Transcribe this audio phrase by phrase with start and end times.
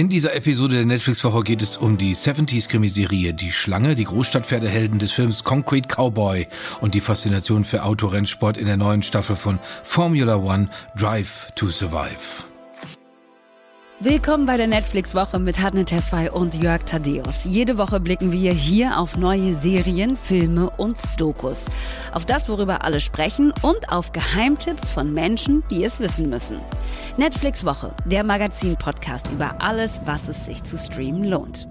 [0.00, 5.12] In dieser Episode der Netflix-Woche geht es um die 70s-Krimiserie Die Schlange, die Großstadtpferdehelden des
[5.12, 6.46] Films Concrete Cowboy
[6.80, 12.49] und die Faszination für Autorennsport in der neuen Staffel von Formula One Drive to Survive.
[14.02, 17.44] Willkommen bei der Netflix-Woche mit Hadne Tesfay und Jörg Thaddeus.
[17.44, 21.66] Jede Woche blicken wir hier auf neue Serien, Filme und Dokus.
[22.10, 26.56] Auf das, worüber alle sprechen und auf Geheimtipps von Menschen, die es wissen müssen.
[27.18, 31.68] Netflix-Woche, der Magazin-Podcast über alles, was es sich zu streamen lohnt.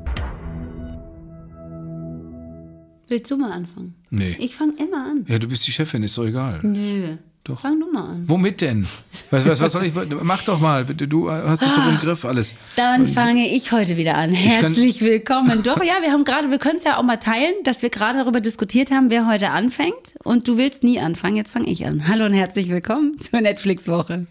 [3.07, 3.95] Willst du mal anfangen?
[4.11, 4.35] Nee.
[4.37, 5.25] Ich fange immer an.
[5.27, 6.59] Ja, du bist die Chefin, ist doch egal.
[6.61, 7.17] Nö.
[7.49, 7.61] Doch.
[7.61, 8.25] Fang du mal an.
[8.27, 8.87] Womit denn?
[9.31, 9.93] Was, was, was soll ich?
[10.21, 10.85] Mach doch mal.
[10.85, 12.53] Du hast es doch im Griff, alles.
[12.75, 14.29] Dann fange ich heute wieder an.
[14.29, 15.63] Herzlich willkommen.
[15.63, 18.19] Doch, ja, wir haben gerade, wir können es ja auch mal teilen, dass wir gerade
[18.19, 20.13] darüber diskutiert haben, wer heute anfängt.
[20.23, 21.37] Und du willst nie anfangen.
[21.37, 22.07] Jetzt fange ich an.
[22.07, 24.27] Hallo und herzlich willkommen zur Netflix-Woche.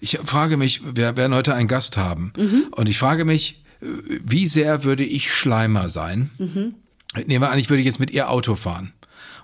[0.00, 2.32] Ich frage mich, wir werden heute einen Gast haben.
[2.36, 2.66] Mhm.
[2.70, 6.30] Und ich frage mich, wie sehr würde ich Schleimer sein?
[6.38, 6.74] Mhm.
[7.26, 8.92] Nehmen wir an, ich würde jetzt mit ihr Auto fahren.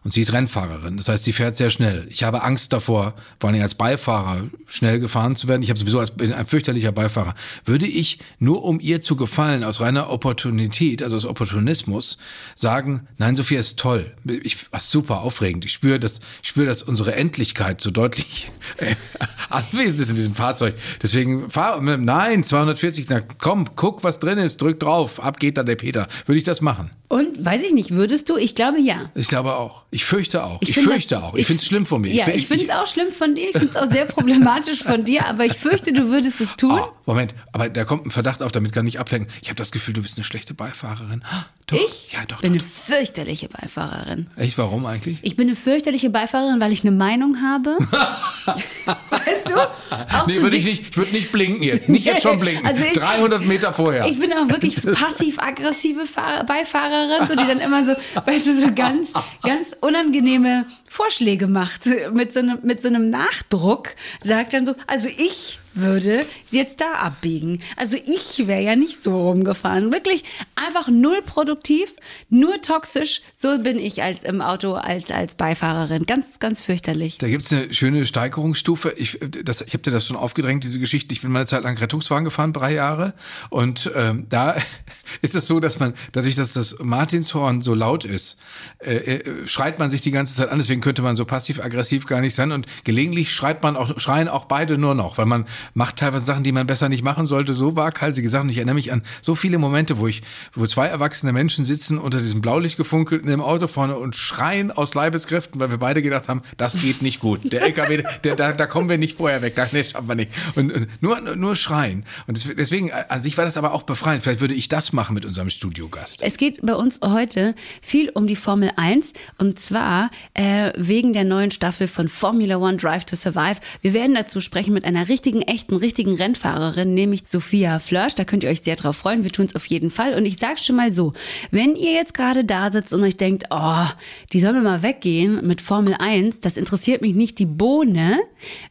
[0.06, 0.98] Und sie ist Rennfahrerin.
[0.98, 2.06] Das heißt, sie fährt sehr schnell.
[2.10, 5.64] Ich habe Angst davor, vor allem als Beifahrer schnell gefahren zu werden.
[5.64, 7.34] Ich habe sowieso als bin ein fürchterlicher Beifahrer.
[7.64, 12.18] Würde ich nur um ihr zu gefallen, aus reiner Opportunität, also aus Opportunismus,
[12.54, 14.14] sagen, nein, Sophia ist toll.
[14.44, 15.64] Ich, ach, super, aufregend.
[15.64, 18.94] Ich spüre, dass, ich spüre, dass unsere Endlichkeit so deutlich äh,
[19.50, 20.76] anwesend ist in diesem Fahrzeug.
[21.02, 25.66] Deswegen fahr, nein, 240, na komm, guck, was drin ist, drück drauf, ab geht dann
[25.66, 26.06] der Peter.
[26.26, 26.92] Würde ich das machen?
[27.08, 28.36] Und weiß ich nicht, würdest du?
[28.36, 29.10] Ich glaube ja.
[29.14, 29.82] Ich glaube auch.
[29.96, 30.60] Ich fürchte auch.
[30.60, 31.32] Ich, Ich fürchte das- auch.
[31.34, 32.12] Ich, ich- finde es schlimm von mir.
[32.12, 33.46] Ja, ich finde es auch schlimm von dir.
[33.48, 35.26] Ich finde es auch sehr problematisch von dir.
[35.26, 36.78] Aber ich fürchte, du würdest es tun.
[36.78, 39.32] Oh, Moment, aber da kommt ein Verdacht auf, damit kann ich ablenken.
[39.40, 41.24] Ich habe das Gefühl, du bist eine schlechte Beifahrerin.
[41.24, 44.28] Ah, Doch, Ich Ja, doch, bin doch, eine fürchterliche Beifahrerin.
[44.36, 44.42] doch.
[44.42, 45.16] Echt, warum eigentlich?
[45.22, 47.78] Ich bin eine fürchterliche Beifahrerin, weil ich eine Meinung habe.
[48.50, 49.54] weißt du?
[49.58, 51.88] Auch Nee, würde ich nicht, ich würde nicht blinken jetzt.
[51.88, 52.66] Nicht jetzt schon blinken.
[52.66, 54.06] Also ich- 300 Meter vorher.
[54.06, 57.92] Ich bin auch wirklich passiv-aggressive Fahr- Beifahrerin, so die dann immer so,
[58.24, 61.86] weißt du, so ganz, ganz unangenehme Vorschläge macht.
[62.12, 66.94] Mit so, einem, mit so einem Nachdruck sagt dann so, also ich würde jetzt da
[66.94, 67.62] abbiegen.
[67.76, 69.92] Also ich wäre ja nicht so rumgefahren.
[69.92, 71.94] Wirklich einfach null produktiv,
[72.28, 73.20] nur toxisch.
[73.36, 76.04] So bin ich als im Auto, als, als Beifahrerin.
[76.06, 77.18] Ganz, ganz fürchterlich.
[77.18, 78.94] Da gibt's eine schöne Steigerungsstufe.
[78.96, 81.12] Ich, ich habe dir das schon aufgedrängt, diese Geschichte.
[81.12, 83.14] Ich bin mal eine Zeit lang Rettungswagen gefahren, drei Jahre.
[83.50, 84.56] Und ähm, da
[85.22, 88.38] ist es so, dass man, dadurch, dass das Martinshorn so laut ist,
[88.78, 90.58] äh, äh, schreit man sich die ganze Zeit an.
[90.58, 92.52] Deswegen könnte man so passiv-aggressiv gar nicht sein.
[92.52, 96.44] Und gelegentlich schreit man auch, schreien auch beide nur noch, weil man macht teilweise Sachen,
[96.44, 97.54] die man besser nicht machen sollte.
[97.54, 98.48] So waghalsige Sachen.
[98.48, 100.22] Ich erinnere mich an so viele Momente, wo ich,
[100.54, 104.70] wo zwei erwachsene Menschen sitzen unter diesem Blaulicht gefunkelt in dem Auto vorne und schreien
[104.70, 107.52] aus Leibeskräften, weil wir beide gedacht haben, das geht nicht gut.
[107.52, 110.30] Der LKW, der, da, da kommen wir nicht vorher weg, da nee, schaffen wir nicht.
[110.54, 112.04] Und, und nur, nur schreien.
[112.26, 114.22] Und des- deswegen, äh, an sich war das aber auch befreiend.
[114.22, 116.22] Vielleicht würde ich das machen mit unserem Studiogast.
[116.22, 121.24] Es geht bei uns heute viel um die Formel 1 und zwar äh, wegen der
[121.24, 123.56] neuen Staffel von Formula One Drive to Survive.
[123.82, 128.14] Wir werden dazu sprechen mit einer richtigen, richtigen Rennfahrerin, nämlich Sophia Flörsch.
[128.14, 129.24] Da könnt ihr euch sehr drauf freuen.
[129.24, 130.14] Wir tun es auf jeden Fall.
[130.14, 131.12] Und ich sage schon mal so,
[131.50, 133.86] wenn ihr jetzt gerade da sitzt und euch denkt, oh,
[134.32, 138.20] die sollen mal weggehen mit Formel 1, das interessiert mich nicht die Bohne.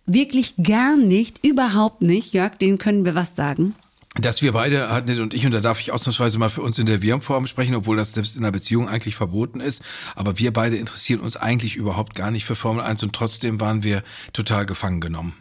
[0.06, 2.34] Wirklich gar nicht, überhaupt nicht.
[2.34, 3.76] Jörg, denen können wir was sagen.
[4.18, 6.86] Dass wir beide, Hartnett und ich, und da darf ich ausnahmsweise mal für uns in
[6.86, 9.84] der Wir-Form sprechen, obwohl das selbst in einer Beziehung eigentlich verboten ist,
[10.16, 13.84] aber wir beide interessieren uns eigentlich überhaupt gar nicht für Formel 1 und trotzdem waren
[13.84, 15.34] wir total gefangen genommen.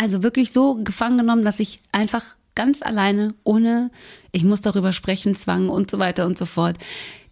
[0.00, 2.24] Also wirklich so gefangen genommen, dass ich einfach
[2.54, 3.90] ganz alleine, ohne,
[4.32, 6.78] ich muss darüber sprechen, Zwang und so weiter und so fort,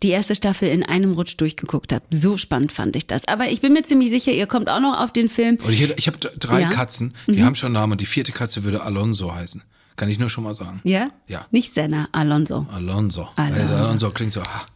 [0.02, 2.04] die erste Staffel in einem Rutsch durchgeguckt habe.
[2.10, 3.26] So spannend fand ich das.
[3.26, 5.56] Aber ich bin mir ziemlich sicher, ihr kommt auch noch auf den Film.
[5.64, 6.68] Und ich, ich habe drei Ja.
[6.68, 9.62] Katzen, die haben schon Namen und die vierte Katze würde Alonso heißen.
[9.96, 10.82] Kann ich nur schon mal sagen.
[10.84, 11.08] Ja?
[11.26, 11.46] Ja.
[11.50, 12.66] Nicht Senna, Alonso.
[12.70, 13.28] Alonso.
[13.36, 13.62] Alonso.
[13.62, 14.42] Alonso, Alonso klingt so.
[14.42, 14.66] Ah.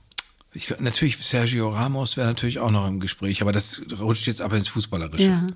[0.54, 4.56] Ich, natürlich, Sergio Ramos wäre natürlich auch noch im Gespräch, aber das rutscht jetzt aber
[4.56, 5.24] ins Fußballerische.
[5.24, 5.46] Ja.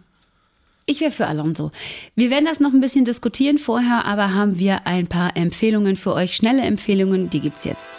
[0.89, 1.73] Ich wäre für Alonso.
[2.15, 6.15] Wir werden das noch ein bisschen diskutieren vorher, aber haben wir ein paar Empfehlungen für
[6.15, 6.37] euch.
[6.37, 7.91] Schnelle Empfehlungen, die gibt's jetzt.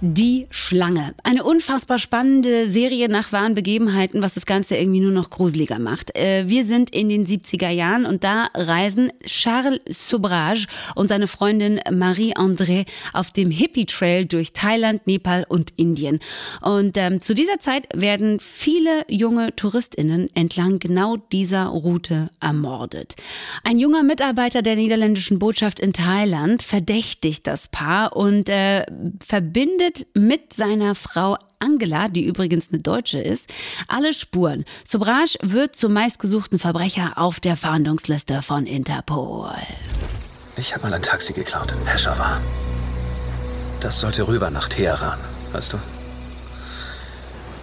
[0.00, 1.14] Die Schlange.
[1.22, 6.14] Eine unfassbar spannende Serie nach wahren Begebenheiten, was das Ganze irgendwie nur noch gruseliger macht.
[6.16, 11.80] Äh, Wir sind in den 70er Jahren und da reisen Charles Sobrage und seine Freundin
[11.90, 16.20] Marie-André auf dem Hippie-Trail durch Thailand, Nepal und Indien.
[16.60, 23.14] Und ähm, zu dieser Zeit werden viele junge TouristInnen entlang genau dieser Route ermordet.
[23.62, 28.84] Ein junger Mitarbeiter der niederländischen Botschaft in Thailand verdächtigt das Paar und äh,
[29.24, 33.48] verbindet mit seiner Frau Angela, die übrigens eine Deutsche ist,
[33.88, 34.64] alle Spuren.
[34.86, 39.54] Sobrage wird zum meistgesuchten Verbrecher auf der Fahndungsliste von Interpol.
[40.56, 42.40] Ich habe mal ein Taxi geklaut in Peshawar.
[43.80, 45.18] Das sollte rüber nach Teheran,
[45.52, 45.78] weißt du?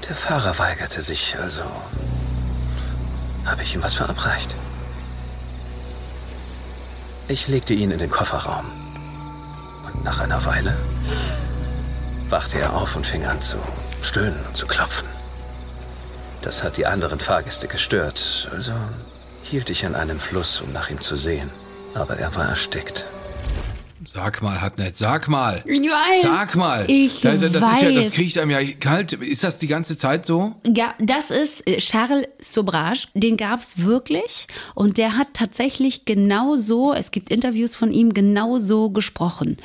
[0.07, 1.63] Der Fahrer weigerte sich, also
[3.45, 4.55] habe ich ihm was verabreicht.
[7.27, 8.65] Ich legte ihn in den Kofferraum.
[9.85, 10.77] Und nach einer Weile
[12.31, 13.57] wachte er auf und fing an zu
[14.01, 15.07] stöhnen und zu klopfen.
[16.41, 18.73] Das hat die anderen Fahrgäste gestört, also
[19.43, 21.51] hielt ich an einem Fluss, um nach ihm zu sehen.
[21.93, 23.05] Aber er war erstickt.
[24.13, 24.97] Sag mal, hat nicht.
[24.97, 25.63] Sag mal.
[25.65, 26.21] Ich weiß.
[26.21, 26.83] Sag mal.
[26.89, 27.75] Ich das, das weiß.
[27.75, 29.13] Ist ja, das kriegt einem ja kalt.
[29.13, 30.53] Ist das die ganze Zeit so?
[30.65, 36.57] Ja, das ist äh, Charles Sobrage, den gab es wirklich und der hat tatsächlich genau
[36.57, 39.55] so, es gibt Interviews von ihm, genau so gesprochen.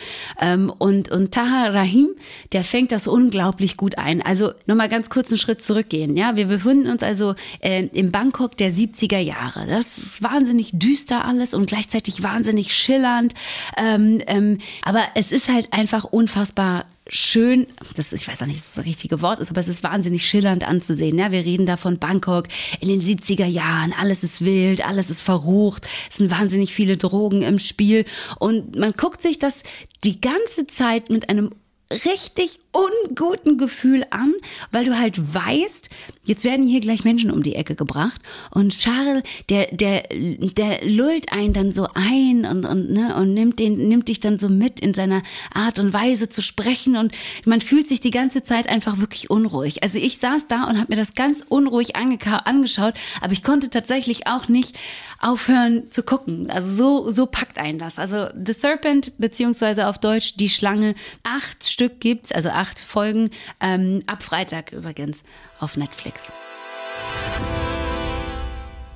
[0.41, 2.11] Ähm, und, und Taha Rahim,
[2.53, 4.23] der fängt das unglaublich gut ein.
[4.23, 6.17] Also nochmal ganz kurz einen Schritt zurückgehen.
[6.17, 9.67] Ja, wir befinden uns also äh, im Bangkok der 70er Jahre.
[9.67, 13.35] Das ist wahnsinnig düster alles und gleichzeitig wahnsinnig schillernd.
[13.77, 18.65] Ähm, ähm, aber es ist halt einfach unfassbar schön, das ich weiß auch nicht, ob
[18.65, 21.19] das das richtige Wort ist, aber es ist wahnsinnig schillernd anzusehen.
[21.19, 22.49] Ja, wir reden da von Bangkok
[22.81, 23.93] in den 70er Jahren.
[23.93, 25.87] Alles ist wild, alles ist verrucht.
[26.11, 28.05] Es sind wahnsinnig viele Drogen im Spiel.
[28.39, 29.63] Und man guckt sich das
[30.05, 31.51] die ganze Zeit mit einem
[31.91, 34.35] richtig unguten Gefühl an,
[34.73, 35.89] weil du halt weißt,
[36.25, 41.33] jetzt werden hier gleich Menschen um die Ecke gebracht und Charles, der, der, der lullt
[41.33, 44.81] einen dann so ein und, und, ne, und nimmt, den, nimmt dich dann so mit
[44.81, 45.23] in seiner
[45.55, 47.13] Art und Weise zu sprechen und
[47.45, 49.83] man fühlt sich die ganze Zeit einfach wirklich unruhig.
[49.83, 54.27] Also ich saß da und habe mir das ganz unruhig angeschaut, aber ich konnte tatsächlich
[54.27, 54.77] auch nicht
[55.21, 56.51] aufhören zu gucken.
[56.51, 57.99] Also so, so packt einen das.
[57.99, 63.31] Also The Serpent, beziehungsweise auf Deutsch Die Schlange, acht Stück gibt's, also acht Folgen,
[63.61, 65.23] ähm, ab Freitag übrigens
[65.59, 66.21] auf Netflix.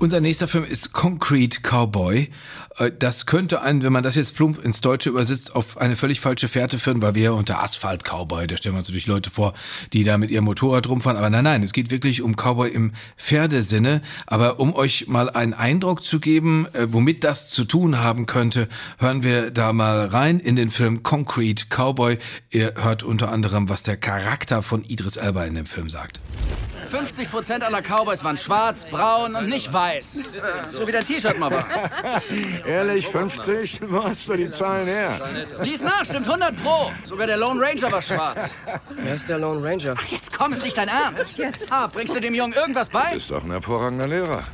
[0.00, 2.30] Unser nächster Film ist Concrete Cowboy.
[2.78, 6.20] Äh, Das könnte einen, wenn man das jetzt plump ins Deutsche übersetzt, auf eine völlig
[6.20, 9.52] falsche Fährte führen, weil wir unter Asphalt Cowboy, da stellen wir uns natürlich Leute vor,
[9.92, 11.18] die da mit ihrem Motorrad rumfahren.
[11.18, 14.00] Aber nein, nein, es geht wirklich um Cowboy im Pferdesinne.
[14.26, 18.70] Aber um euch mal einen Eindruck zu geben, äh, womit das zu tun haben könnte,
[18.96, 22.16] hören wir da mal rein in den Film Concrete Cowboy.
[22.48, 26.20] Ihr hört unter anderem, was der Charakter von Idris Elba in dem Film sagt.
[26.90, 29.89] 50% aller Cowboys waren schwarz, braun und nicht weiß.
[30.70, 31.64] So wie dein T-Shirt, Mama.
[32.66, 33.80] Ehrlich, 50?
[33.88, 35.20] Wo hast du die Zahlen her?
[35.60, 36.90] Lies nach, stimmt 100 pro.
[37.04, 38.54] Sogar der Lone Ranger war schwarz.
[38.90, 39.94] Wer ist der Lone Ranger?
[40.08, 41.38] Jetzt komm, ist nicht dein Ernst.
[41.38, 41.72] Jetzt.
[41.72, 43.14] Ah, bringst du dem Jungen irgendwas bei?
[43.14, 44.44] Ist doch ein hervorragender Lehrer.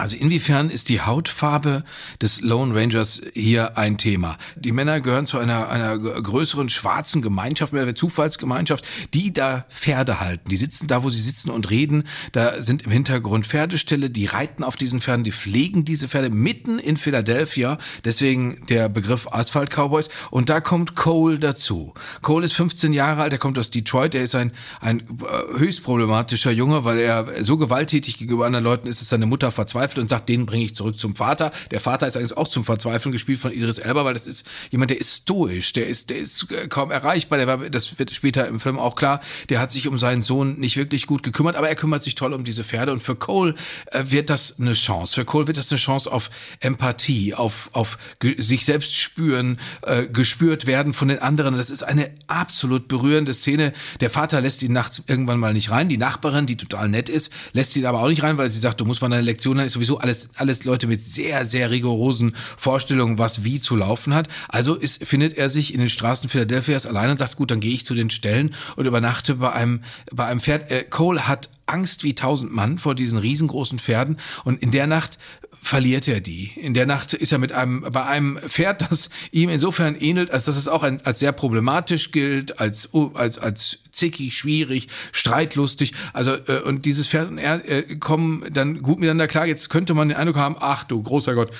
[0.00, 1.84] Also inwiefern ist die Hautfarbe
[2.22, 4.38] des Lone Rangers hier ein Thema?
[4.56, 10.48] Die Männer gehören zu einer, einer größeren schwarzen Gemeinschaft, mehr Zufallsgemeinschaft, die da Pferde halten.
[10.48, 12.04] Die sitzen da, wo sie sitzen und reden.
[12.32, 16.78] Da sind im Hintergrund Pferdeställe, die reiten auf diesen Pferden, die pflegen diese Pferde mitten
[16.78, 17.76] in Philadelphia.
[18.02, 20.08] Deswegen der Begriff Asphalt Cowboys.
[20.30, 21.92] Und da kommt Cole dazu.
[22.22, 24.14] Cole ist 15 Jahre alt, er kommt aus Detroit.
[24.14, 28.88] Er ist ein, ein äh, höchst problematischer Junge, weil er so gewalttätig gegenüber anderen Leuten
[28.88, 31.52] ist, dass seine Mutter verzweifelt und sagt, den bringe ich zurück zum Vater.
[31.70, 34.90] Der Vater ist eigentlich auch zum Verzweifeln gespielt von Idris Elba, weil das ist jemand,
[34.90, 37.38] der ist stoisch, der ist, der ist äh, kaum erreichbar.
[37.38, 39.20] Der war, das wird später im Film auch klar.
[39.48, 42.32] Der hat sich um seinen Sohn nicht wirklich gut gekümmert, aber er kümmert sich toll
[42.32, 42.92] um diese Pferde.
[42.92, 43.54] Und für Cole
[43.86, 45.14] äh, wird das eine Chance.
[45.14, 47.98] Für Cole wird das eine Chance auf Empathie, auf, auf
[48.38, 51.56] sich selbst spüren, äh, gespürt werden von den anderen.
[51.56, 53.72] Das ist eine absolut berührende Szene.
[54.00, 55.88] Der Vater lässt ihn nachts irgendwann mal nicht rein.
[55.88, 58.80] Die Nachbarin, die total nett ist, lässt ihn aber auch nicht rein, weil sie sagt,
[58.80, 63.16] du musst mal deine Lektion, ist sowieso alles, alles Leute mit sehr, sehr rigorosen Vorstellungen,
[63.16, 64.28] was wie zu laufen hat.
[64.48, 67.72] Also ist, findet er sich in den Straßen Philadelphias allein und sagt, gut, dann gehe
[67.72, 69.82] ich zu den Stellen und übernachte bei einem,
[70.12, 70.70] bei einem Pferd.
[70.70, 75.18] Äh, Cole hat Angst wie tausend Mann vor diesen riesengroßen Pferden und in der Nacht
[75.62, 76.52] verliert er die.
[76.56, 80.44] In der Nacht ist er mit einem, bei einem Pferd, das ihm insofern ähnelt, als
[80.44, 85.92] dass es auch ein, als sehr problematisch gilt, als, als, als zickig, schwierig, streitlustig.
[86.12, 89.46] Also, äh, und dieses Pferd und er äh, kommen dann gut miteinander klar.
[89.46, 91.50] Jetzt könnte man den Eindruck haben, ach du großer Gott,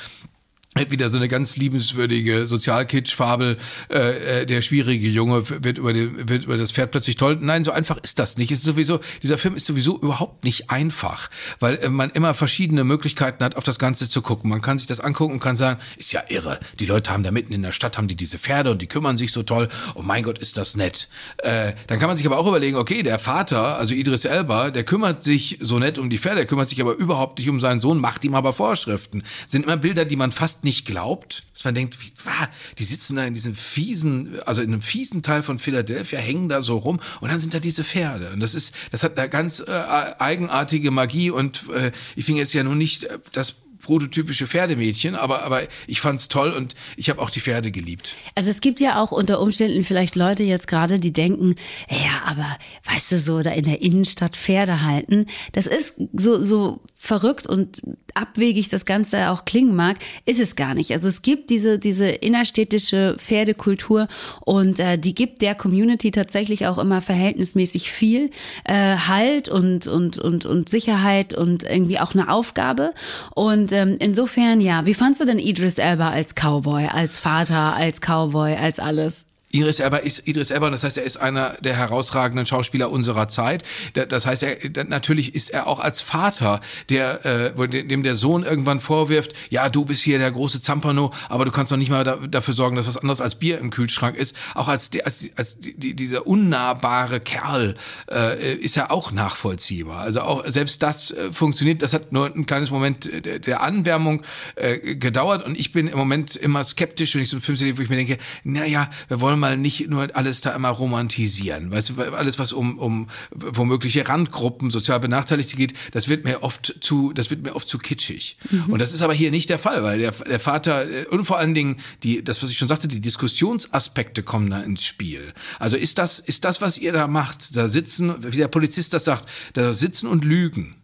[0.76, 3.58] wieder so eine ganz liebenswürdige Sozialkitsch-Fabel,
[3.90, 7.38] äh, äh, der schwierige Junge wird über, den, wird über das Pferd plötzlich toll.
[7.40, 8.52] Nein, so einfach ist das nicht.
[8.52, 12.84] Es ist sowieso, dieser Film ist sowieso überhaupt nicht einfach, weil äh, man immer verschiedene
[12.84, 14.48] Möglichkeiten hat, auf das Ganze zu gucken.
[14.48, 16.60] Man kann sich das angucken und kann sagen, ist ja irre.
[16.78, 19.16] Die Leute haben da mitten in der Stadt, haben die diese Pferde und die kümmern
[19.16, 19.68] sich so toll.
[19.96, 21.08] Oh mein Gott, ist das nett.
[21.38, 24.84] Äh, dann kann man sich aber auch überlegen, okay, der Vater, also Idris Elba, der
[24.84, 27.80] kümmert sich so nett um die Pferde, der kümmert sich aber überhaupt nicht um seinen
[27.80, 29.24] Sohn, macht ihm aber Vorschriften.
[29.46, 32.48] Sind immer Bilder, die man fast nicht glaubt, dass man denkt, wie, wah,
[32.78, 36.62] die sitzen da in diesem fiesen, also in einem fiesen Teil von Philadelphia, hängen da
[36.62, 38.30] so rum und dann sind da diese Pferde.
[38.32, 42.52] Und das ist, das hat eine ganz äh, eigenartige Magie und äh, ich finde jetzt
[42.52, 47.20] ja nun nicht äh, das prototypische Pferdemädchen, aber, aber ich fand's toll und ich habe
[47.20, 48.14] auch die Pferde geliebt.
[48.34, 51.56] Also es gibt ja auch unter Umständen vielleicht Leute jetzt gerade, die denken,
[51.88, 56.80] ja, aber weißt du, so da in der Innenstadt Pferde halten, das ist so, so
[57.02, 57.80] verrückt und
[58.12, 60.92] abwegig das Ganze auch klingen mag, ist es gar nicht.
[60.92, 64.06] Also es gibt diese, diese innerstädtische Pferdekultur
[64.40, 68.30] und äh, die gibt der Community tatsächlich auch immer verhältnismäßig viel
[68.64, 72.92] äh, Halt und, und, und, und Sicherheit und irgendwie auch eine Aufgabe.
[73.34, 78.00] Und ähm, insofern, ja, wie fandst du denn Idris Elba als Cowboy, als Vater, als
[78.02, 79.24] Cowboy, als alles?
[79.52, 83.64] Idris Elba ist Idris Elba, das heißt, er ist einer der herausragenden Schauspieler unserer Zeit.
[83.94, 88.80] Das heißt, er, natürlich ist er auch als Vater, der äh, dem der Sohn irgendwann
[88.80, 92.16] vorwirft, ja, du bist hier der große Zampano, aber du kannst doch nicht mal da,
[92.16, 94.36] dafür sorgen, dass was anderes als Bier im Kühlschrank ist.
[94.54, 97.74] Auch als, als, als die, dieser unnahbare Kerl
[98.10, 100.00] äh, ist er auch nachvollziehbar.
[100.00, 101.82] Also auch selbst das äh, funktioniert.
[101.82, 104.22] Das hat nur ein kleines Moment der, der Anwärmung
[104.54, 107.76] äh, gedauert und ich bin im Moment immer skeptisch, wenn ich so einen Film sehe,
[107.76, 111.70] wo ich mir denke, na ja, wir wollen mal nicht nur alles da immer romantisieren.
[111.70, 116.76] Weißt du, alles, was um, um womögliche Randgruppen, sozial Benachteiligte geht, das wird mir oft
[116.80, 118.36] zu, das wird mir oft zu kitschig.
[118.50, 118.72] Mhm.
[118.72, 121.38] Und das ist aber hier nicht der Fall, weil der, der Vater, äh, und vor
[121.38, 125.32] allen Dingen die, das, was ich schon sagte, die Diskussionsaspekte kommen da ins Spiel.
[125.58, 129.04] Also ist das, ist das, was ihr da macht, da sitzen, wie der Polizist das
[129.04, 130.76] sagt, da sitzen und lügen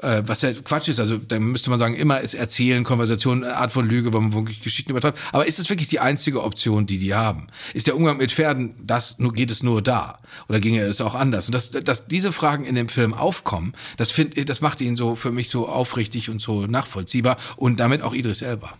[0.00, 0.98] äh, was ja Quatsch ist.
[0.98, 4.32] Also da müsste man sagen, immer ist Erzählen, Konversation eine Art von Lüge, wo man
[4.32, 5.18] wirklich Geschichten übertreibt.
[5.32, 7.48] Aber ist das wirklich die einzige Option, die die haben?
[7.74, 10.20] Ist der Umgang mit Pferden, das nur geht es nur da?
[10.48, 11.46] Oder ginge es auch anders?
[11.46, 15.14] Und dass, dass diese Fragen in dem Film aufkommen, das finde, das macht ihn so
[15.14, 18.74] für mich so aufrichtig und so nachvollziehbar und damit auch Idris Elba.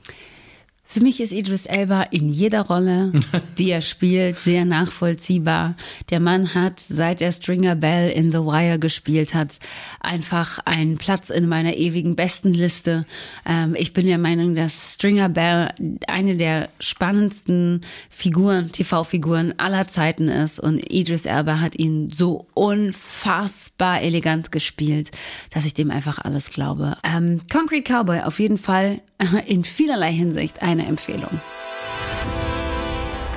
[0.92, 3.12] Für mich ist Idris Elba in jeder Rolle,
[3.58, 5.74] die er spielt, sehr nachvollziehbar.
[6.10, 9.58] Der Mann hat, seit er Stringer Bell in The Wire gespielt hat,
[10.00, 13.06] einfach einen Platz in meiner ewigen Bestenliste.
[13.46, 15.70] Ähm, ich bin der Meinung, dass Stringer Bell
[16.08, 24.02] eine der spannendsten Figuren, TV-Figuren aller Zeiten ist und Idris Elba hat ihn so unfassbar
[24.02, 25.10] elegant gespielt,
[25.54, 26.98] dass ich dem einfach alles glaube.
[27.02, 29.00] Ähm, Concrete Cowboy auf jeden Fall
[29.46, 31.40] in vielerlei Hinsicht eine eine Empfehlung.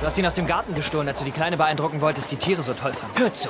[0.00, 2.62] Du hast ihn aus dem Garten gestohlen, als du die Kleine beeindrucken wolltest, die Tiere
[2.62, 3.18] so toll fand.
[3.18, 3.48] Hör zu.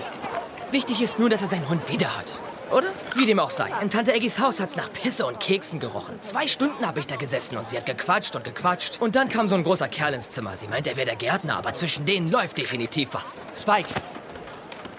[0.70, 2.38] Wichtig ist nur, dass er seinen Hund wieder hat.
[2.70, 2.88] Oder?
[3.14, 3.70] Wie dem auch sei.
[3.80, 6.20] In Tante Eggis Haus hat's nach Pisse und Keksen gerochen.
[6.20, 9.00] Zwei Stunden habe ich da gesessen und sie hat gequatscht und gequatscht.
[9.00, 10.56] Und dann kam so ein großer Kerl ins Zimmer.
[10.56, 13.40] Sie meint, er wäre der Gärtner, aber zwischen denen läuft definitiv was.
[13.56, 13.88] Spike,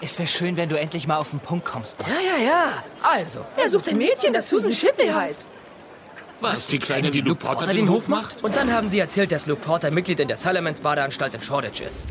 [0.00, 1.96] es wäre schön, wenn du endlich mal auf den Punkt kommst.
[2.00, 2.84] Ja, ja, ja.
[3.02, 5.46] Also, er sucht ein Mädchen, das Susan Shipley heißt.
[6.40, 8.42] Was, die Kleine, die Luke Porter den Hof macht?
[8.44, 11.80] Und dann haben sie erzählt, dass Luke Porter Mitglied in der Salamans Badeanstalt in Shoreditch
[11.80, 12.06] ist.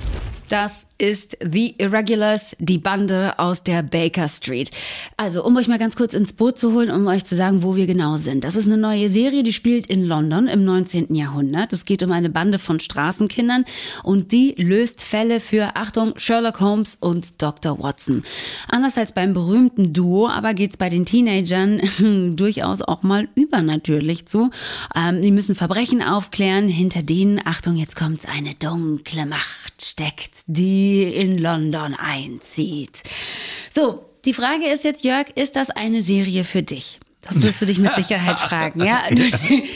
[0.50, 4.72] Das ist The Irregulars, die Bande aus der Baker Street.
[5.16, 7.75] Also, um euch mal ganz kurz ins Boot zu holen, um euch zu sagen, wo
[7.75, 8.44] wir genau sind.
[8.44, 11.13] Das ist eine neue Serie, die spielt in London im 19.
[11.13, 11.74] Jahrhundert.
[11.74, 13.66] Es geht um eine Bande von Straßenkindern
[14.04, 17.82] und die löst Fälle für, Achtung, Sherlock Holmes und Dr.
[17.82, 18.24] Watson.
[18.68, 24.50] Anders als beim berühmten Duo, aber geht's bei den Teenagern durchaus auch mal übernatürlich zu.
[24.96, 30.87] Ähm, die müssen Verbrechen aufklären, hinter denen, Achtung, jetzt kommt's, eine dunkle Macht steckt, die
[30.88, 33.03] in London einzieht.
[33.74, 37.00] So, die Frage ist jetzt, Jörg, ist das eine Serie für dich?
[37.21, 39.01] Das wirst du dich mit Sicherheit fragen, ja?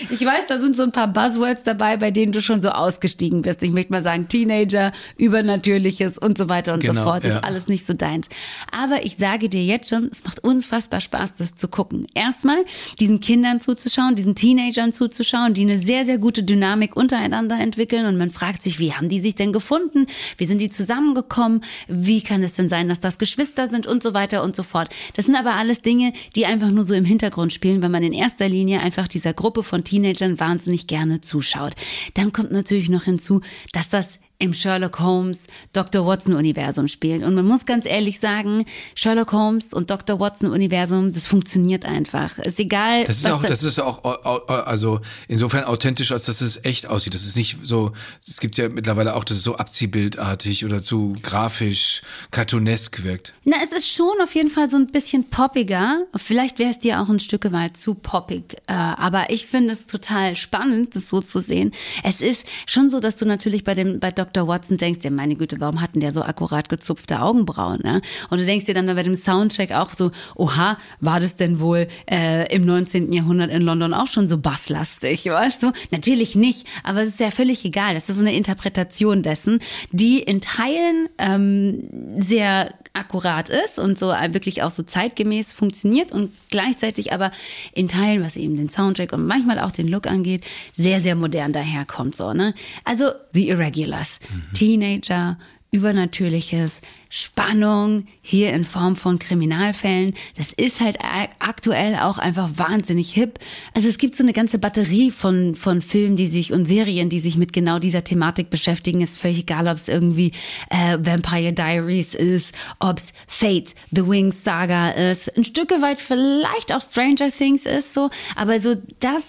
[0.10, 3.42] Ich weiß, da sind so ein paar Buzzwords dabei, bei denen du schon so ausgestiegen
[3.42, 3.64] bist.
[3.64, 7.24] Ich möchte mal sagen, Teenager, Übernatürliches und so weiter und genau, so fort.
[7.24, 7.38] Das ja.
[7.38, 8.30] ist alles nicht so deins.
[8.72, 12.06] Aber ich sage dir jetzt schon, es macht unfassbar Spaß, das zu gucken.
[12.14, 12.64] Erstmal
[13.00, 18.06] diesen Kindern zuzuschauen, diesen Teenagern zuzuschauen, die eine sehr, sehr gute Dynamik untereinander entwickeln.
[18.06, 20.06] Und man fragt sich, wie haben die sich denn gefunden?
[20.38, 21.64] Wie sind die zusammengekommen?
[21.88, 24.90] Wie kann es denn sein, dass das Geschwister sind und so weiter und so fort?
[25.16, 28.04] Das sind aber alles Dinge, die einfach nur so im Hintergrund Hintergrund spielen, weil man
[28.04, 31.74] in erster Linie einfach dieser Gruppe von Teenagern wahnsinnig gerne zuschaut.
[32.14, 36.06] Dann kommt natürlich noch hinzu, dass das im Sherlock Holmes Dr.
[36.06, 37.24] Watson Universum spielen.
[37.24, 40.20] Und man muss ganz ehrlich sagen, Sherlock Holmes und Dr.
[40.20, 42.40] Watson Universum, das funktioniert einfach.
[42.40, 43.06] Ist egal.
[43.06, 44.04] Das ist auch, das ist auch,
[44.48, 47.14] also insofern authentisch, als dass es echt aussieht.
[47.14, 47.94] Das ist nicht so,
[48.28, 53.34] es gibt ja mittlerweile auch, dass es so abziehbildartig oder zu grafisch, cartoonesk wirkt.
[53.44, 56.06] Na, es ist schon auf jeden Fall so ein bisschen poppiger.
[56.16, 58.58] Vielleicht wäre es dir auch ein Stück weit zu poppig.
[58.68, 61.72] Äh, aber ich finde es total spannend, das so zu sehen.
[62.04, 64.31] Es ist schon so, dass du natürlich bei dem, bei Dr.
[64.32, 64.48] Dr.
[64.48, 67.80] Watson denkst dir, meine Güte, warum hatten der so akkurat gezupfte Augenbrauen?
[67.84, 68.02] Ne?
[68.30, 71.88] Und du denkst dir dann bei dem Soundtrack auch so, oha, war das denn wohl
[72.10, 73.12] äh, im 19.
[73.12, 75.72] Jahrhundert in London auch schon so basslastig, weißt du?
[75.92, 77.94] Natürlich nicht, aber es ist ja völlig egal.
[77.94, 79.60] Das ist so eine Interpretation dessen,
[79.92, 86.32] die in Teilen ähm, sehr akkurat ist und so wirklich auch so zeitgemäß funktioniert und
[86.50, 87.32] gleichzeitig aber
[87.74, 90.44] in Teilen, was eben den Soundtrack und manchmal auch den Look angeht,
[90.76, 92.16] sehr, sehr modern daherkommt.
[92.16, 92.54] So, ne?
[92.84, 94.54] Also The Irregulars, mhm.
[94.54, 95.38] Teenager,
[95.72, 96.74] Übernatürliches,
[97.14, 100.14] Spannung hier in Form von Kriminalfällen.
[100.38, 100.98] Das ist halt
[101.40, 103.38] aktuell auch einfach wahnsinnig hip.
[103.74, 107.20] Also es gibt so eine ganze Batterie von, von Filmen, die sich und Serien, die
[107.20, 109.02] sich mit genau dieser Thematik beschäftigen.
[109.02, 110.32] Ist völlig egal, ob es irgendwie
[110.70, 116.72] äh, Vampire Diaries ist, ob es Fate, The Wings Saga ist, ein Stück weit vielleicht
[116.74, 118.10] auch Stranger Things ist so.
[118.38, 119.24] Aber so das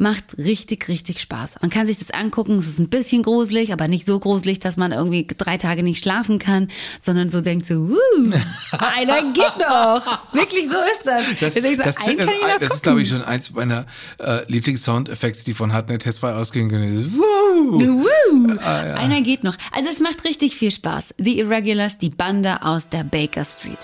[0.00, 1.60] macht richtig, richtig Spaß.
[1.60, 4.76] Man kann sich das angucken, es ist ein bisschen gruselig, aber nicht so gruselig, dass
[4.76, 6.68] man irgendwie drei Tage nicht schlafen kann,
[7.00, 7.96] sondern so denkt so, uh,
[8.72, 10.02] einer geht noch.
[10.32, 11.24] Wirklich so ist das.
[11.38, 11.96] Das, so, das, das,
[12.60, 13.84] das ist, glaube ich, schon eins meiner
[14.18, 17.14] äh, Lieblings-Soundeffekte, die von Hartnett Test 2 ausgehen können.
[17.14, 17.80] Woo!
[17.80, 18.56] Woo!
[18.64, 18.94] Ah, ja.
[18.94, 19.56] Einer geht noch.
[19.72, 21.14] Also es macht richtig viel Spaß.
[21.18, 23.78] The Irregulars, die Bande aus der Baker Street.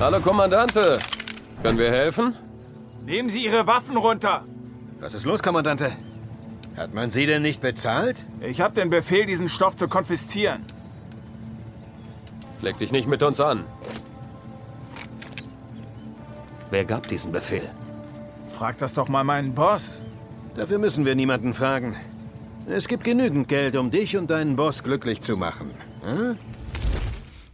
[0.00, 0.98] Hallo Kommandante,
[1.62, 2.34] können wir helfen?
[3.04, 4.44] Nehmen Sie Ihre Waffen runter!
[5.00, 5.92] Was ist los, Kommandante?
[6.76, 8.24] Hat man Sie denn nicht bezahlt?
[8.40, 10.64] Ich habe den Befehl, diesen Stoff zu konfiszieren.
[12.60, 13.64] Leg dich nicht mit uns an.
[16.70, 17.68] Wer gab diesen Befehl?
[18.56, 20.04] Frag das doch mal meinen Boss.
[20.54, 21.96] Dafür müssen wir niemanden fragen.
[22.68, 25.72] Es gibt genügend Geld, um dich und deinen Boss glücklich zu machen.
[26.04, 26.38] Hm?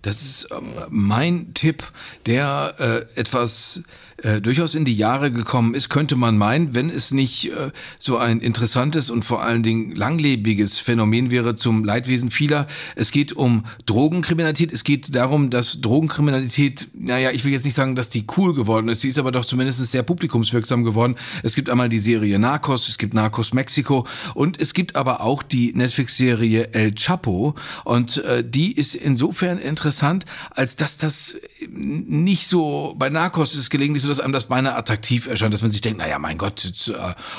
[0.02, 1.82] Das ist ähm, mein Tipp,
[2.26, 3.82] der äh, etwas
[4.22, 7.70] äh, durchaus in die Jahre gekommen ist, könnte man meinen, wenn es nicht äh,
[8.00, 12.66] so ein interessantes und vor allen Dingen langlebiges Phänomen wäre zum Leidwesen vieler.
[12.96, 14.72] Es geht um Drogenkriminalität.
[14.72, 18.88] Es geht darum, dass Drogenkriminalität, naja, ich will jetzt nicht sagen, dass die cool geworden
[18.88, 19.02] ist.
[19.02, 21.14] Sie ist aber doch zumindest sehr publikumswirksam geworden.
[21.44, 25.44] Es gibt einmal die Serie Narcos, es gibt Narcos Mexiko und es gibt aber auch
[25.44, 31.38] die Netflix-Serie El Chapo und äh, die ist insofern interessant, als dass das
[31.70, 35.70] nicht so bei Narcos ist gelegentlich so dass einem das beinahe attraktiv erscheint, dass man
[35.70, 36.94] sich denkt, naja, mein Gott, jetzt, äh,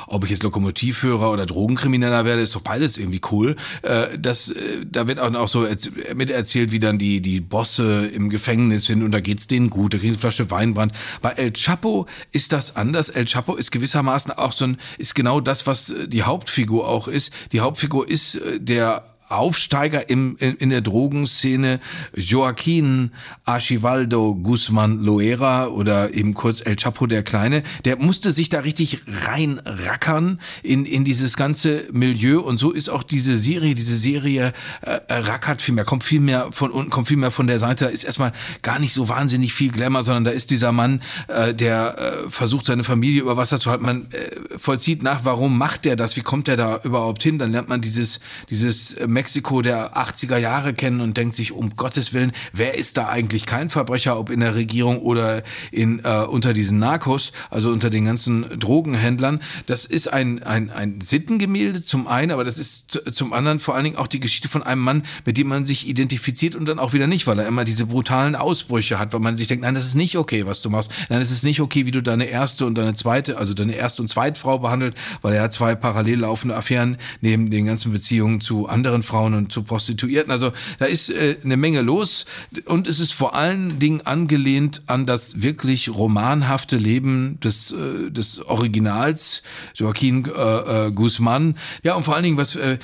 [0.08, 3.56] ob ich jetzt Lokomotivführer oder Drogenkrimineller werde, ist doch beides irgendwie cool.
[3.82, 5.68] Äh, das, äh, da wird auch, auch so
[6.16, 9.98] miterzählt, wie dann die, die Bosse im Gefängnis sind und da geht's denen gut, da
[9.98, 10.94] kriegen eine Flasche Weinbrand.
[11.22, 13.10] Bei El Chapo ist das anders.
[13.10, 17.34] El Chapo ist gewissermaßen auch so ein, ist genau das, was die Hauptfigur auch ist.
[17.52, 21.80] Die Hauptfigur ist äh, der Aufsteiger im, in, in der Drogenszene
[22.16, 23.12] Joaquin
[23.46, 29.02] Archivaldo Guzman Loera oder eben kurz El Chapo der Kleine, der musste sich da richtig
[29.08, 32.40] reinrackern in, in dieses ganze Milieu.
[32.40, 36.50] Und so ist auch diese Serie, diese Serie äh, rackert viel mehr, kommt viel mehr
[36.52, 39.54] von unten, kommt viel mehr von der Seite, da ist erstmal gar nicht so wahnsinnig
[39.54, 43.60] viel Glamour, sondern da ist dieser Mann, äh, der äh, versucht seine Familie über Wasser
[43.60, 47.24] zu halten, man äh, vollzieht nach, warum macht der das, wie kommt der da überhaupt
[47.24, 51.52] hin, dann lernt man dieses, dieses äh, Mexiko der 80er Jahre kennen und denkt sich,
[51.52, 56.00] um Gottes Willen, wer ist da eigentlich kein Verbrecher, ob in der Regierung oder in,
[56.06, 59.42] äh, unter diesen Narcos, also unter den ganzen Drogenhändlern.
[59.66, 63.84] Das ist ein, ein, ein Sittengemälde zum einen, aber das ist zum anderen vor allen
[63.84, 66.94] Dingen auch die Geschichte von einem Mann, mit dem man sich identifiziert und dann auch
[66.94, 69.86] wieder nicht, weil er immer diese brutalen Ausbrüche hat, weil man sich denkt, nein, das
[69.86, 70.92] ist nicht okay, was du machst.
[71.10, 74.02] Nein, es ist nicht okay, wie du deine erste und deine zweite, also deine erste
[74.02, 78.70] und Zweitfrau behandelt, weil er hat zwei parallel laufende Affären neben den ganzen Beziehungen zu
[78.70, 80.32] anderen Frauen und zu Prostituierten.
[80.32, 82.26] Also da ist äh, eine Menge los
[82.66, 88.40] und es ist vor allen Dingen angelehnt an das wirklich romanhafte Leben des, äh, des
[88.46, 89.42] Originals,
[89.74, 91.56] Joaquin äh, äh, Guzman.
[91.82, 92.78] Ja, und vor allen Dingen, was äh,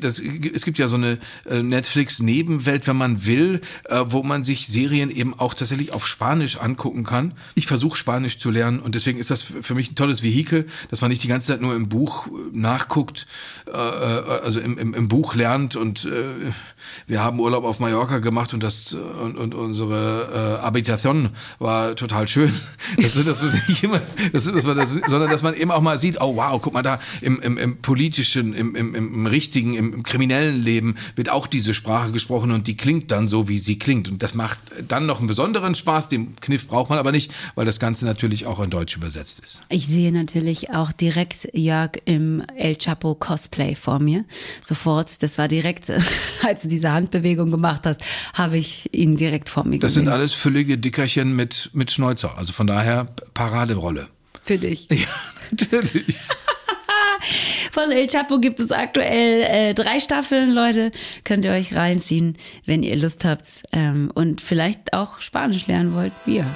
[0.00, 4.66] das, es gibt ja so eine äh, Netflix-Nebenwelt, wenn man will, äh, wo man sich
[4.66, 7.32] Serien eben auch tatsächlich auf Spanisch angucken kann.
[7.54, 11.00] Ich versuche Spanisch zu lernen und deswegen ist das für mich ein tolles Vehikel, dass
[11.00, 13.26] man nicht die ganze Zeit nur im Buch nachguckt,
[13.66, 16.52] äh, äh also im, im, im Buch lernt und und äh,
[17.06, 22.28] wir haben Urlaub auf Mallorca gemacht und das und, und unsere äh, Habitation war total
[22.28, 22.52] schön.
[22.96, 25.98] Das, das ist nicht immer, das, dass man das, sondern dass man eben auch mal
[25.98, 29.92] sieht, oh wow, guck mal da im, im, im politischen, im, im, im richtigen, im,
[29.94, 33.78] im kriminellen Leben wird auch diese Sprache gesprochen und die klingt dann so, wie sie
[33.78, 34.08] klingt.
[34.08, 36.08] Und das macht dann noch einen besonderen Spaß.
[36.08, 39.60] Den Kniff braucht man aber nicht, weil das Ganze natürlich auch in Deutsch übersetzt ist.
[39.68, 44.24] Ich sehe natürlich auch direkt Jörg im El Chapo Cosplay vor mir.
[44.64, 45.92] Sofort, das war direkt,
[46.42, 48.00] als du diese Handbewegung gemacht hast,
[48.32, 50.06] habe ich ihn direkt vor mir das gesehen.
[50.06, 52.38] Das sind alles füllige Dickerchen mit, mit Schnäuzer.
[52.38, 54.08] Also von daher Paraderolle.
[54.44, 54.88] Für dich.
[54.94, 55.06] Ja,
[55.50, 56.18] natürlich.
[57.72, 60.92] Von El Chapo gibt es aktuell äh, drei Staffeln, Leute.
[61.24, 66.12] Könnt ihr euch reinziehen, wenn ihr Lust habt ähm, und vielleicht auch Spanisch lernen wollt,
[66.26, 66.46] wie Jörg.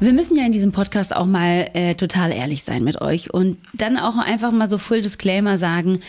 [0.00, 3.58] Wir müssen ja in diesem Podcast auch mal äh, total ehrlich sein mit euch und
[3.74, 6.00] dann auch einfach mal so Full Disclaimer sagen.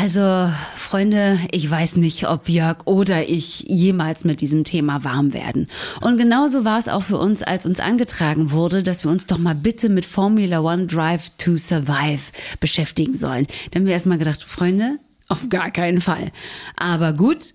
[0.00, 5.66] Also, Freunde, ich weiß nicht, ob Jörg oder ich jemals mit diesem Thema warm werden.
[6.00, 9.38] Und genauso war es auch für uns, als uns angetragen wurde, dass wir uns doch
[9.38, 12.30] mal bitte mit Formula One Drive to Survive
[12.60, 13.48] beschäftigen sollen.
[13.72, 16.30] Dann haben wir erstmal gedacht, Freunde, auf gar keinen Fall.
[16.76, 17.52] Aber gut,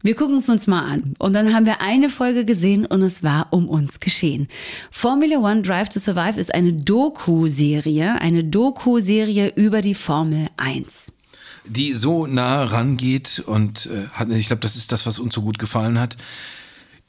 [0.00, 1.12] wir gucken es uns mal an.
[1.18, 4.48] Und dann haben wir eine Folge gesehen und es war um uns geschehen.
[4.90, 11.12] Formula One Drive to Survive ist eine Doku-Serie, eine Doku-Serie über die Formel 1
[11.64, 15.58] die so nah rangeht und äh, ich glaube, das ist das, was uns so gut
[15.58, 16.16] gefallen hat,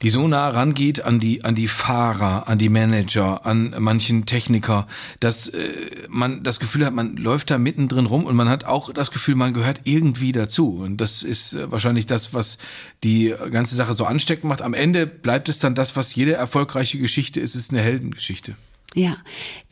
[0.02, 4.86] die so nah rangeht an die, an die Fahrer, an die Manager, an manchen Techniker,
[5.20, 5.70] dass äh,
[6.08, 9.34] man das Gefühl hat, man läuft da mittendrin rum und man hat auch das Gefühl,
[9.34, 10.80] man gehört irgendwie dazu.
[10.82, 12.58] Und das ist äh, wahrscheinlich das, was
[13.02, 14.62] die ganze Sache so ansteckend macht.
[14.62, 18.56] Am Ende bleibt es dann das, was jede erfolgreiche Geschichte ist, ist eine Heldengeschichte.
[18.96, 19.16] Ja,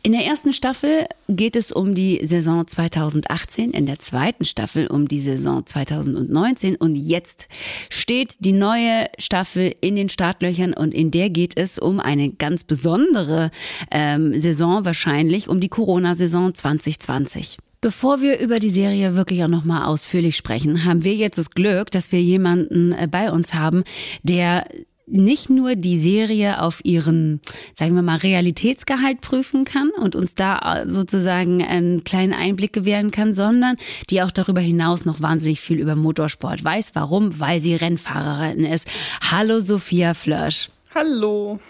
[0.03, 5.07] in der ersten Staffel geht es um die Saison 2018, in der zweiten Staffel um
[5.07, 7.47] die Saison 2019 und jetzt
[7.89, 12.65] steht die neue Staffel in den Startlöchern und in der geht es um eine ganz
[12.65, 13.53] besondere
[13.93, 17.59] ähm, Saison wahrscheinlich, um die Corona-Saison 2020.
[17.81, 21.93] Bevor wir über die Serie wirklich auch nochmal ausführlich sprechen, haben wir jetzt das Glück,
[21.93, 23.85] dass wir jemanden äh, bei uns haben,
[24.25, 24.67] der
[25.13, 27.41] nicht nur die Serie auf ihren,
[27.75, 33.11] sagen wir mal, Realitätsgehalt prüfen kann und uns da äh, sozusagen einen kleinen Einblick gewähren
[33.11, 33.77] kann, sondern
[34.11, 36.93] die auch darüber hinaus noch wahnsinnig viel über Motorsport weiß.
[36.95, 37.39] Warum?
[37.39, 38.89] Weil sie Rennfahrerin ist.
[39.31, 40.71] Hallo Sophia Flörsch.
[40.95, 41.61] Hallo.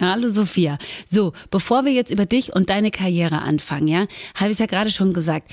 [0.00, 0.78] Hallo Sophia.
[1.06, 4.66] So, bevor wir jetzt über dich und deine Karriere anfangen, ja, habe ich es ja
[4.66, 5.50] gerade schon gesagt.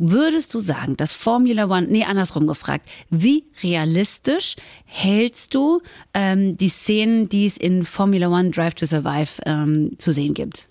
[0.00, 5.80] Würdest du sagen, dass Formula One, nee, andersrum gefragt, wie realistisch hältst du
[6.14, 10.68] ähm, die Szenen, die es in Formula One Drive to Survive ähm, zu sehen gibt?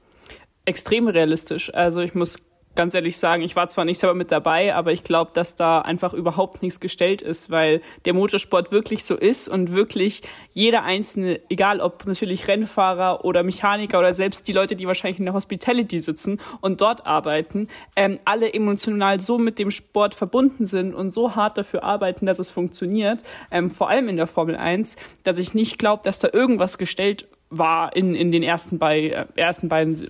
[0.63, 1.73] Extrem realistisch.
[1.73, 2.37] Also ich muss
[2.77, 5.79] ganz ehrlich sagen, ich war zwar nicht selber mit dabei, aber ich glaube, dass da
[5.81, 11.41] einfach überhaupt nichts gestellt ist, weil der Motorsport wirklich so ist und wirklich jeder Einzelne,
[11.49, 15.99] egal ob natürlich Rennfahrer oder Mechaniker oder selbst die Leute, die wahrscheinlich in der Hospitality
[15.99, 21.35] sitzen und dort arbeiten, ähm, alle emotional so mit dem Sport verbunden sind und so
[21.35, 25.53] hart dafür arbeiten, dass es funktioniert, ähm, vor allem in der Formel 1, dass ich
[25.53, 30.09] nicht glaube, dass da irgendwas gestellt war in, in den ersten, bei, äh, ersten beiden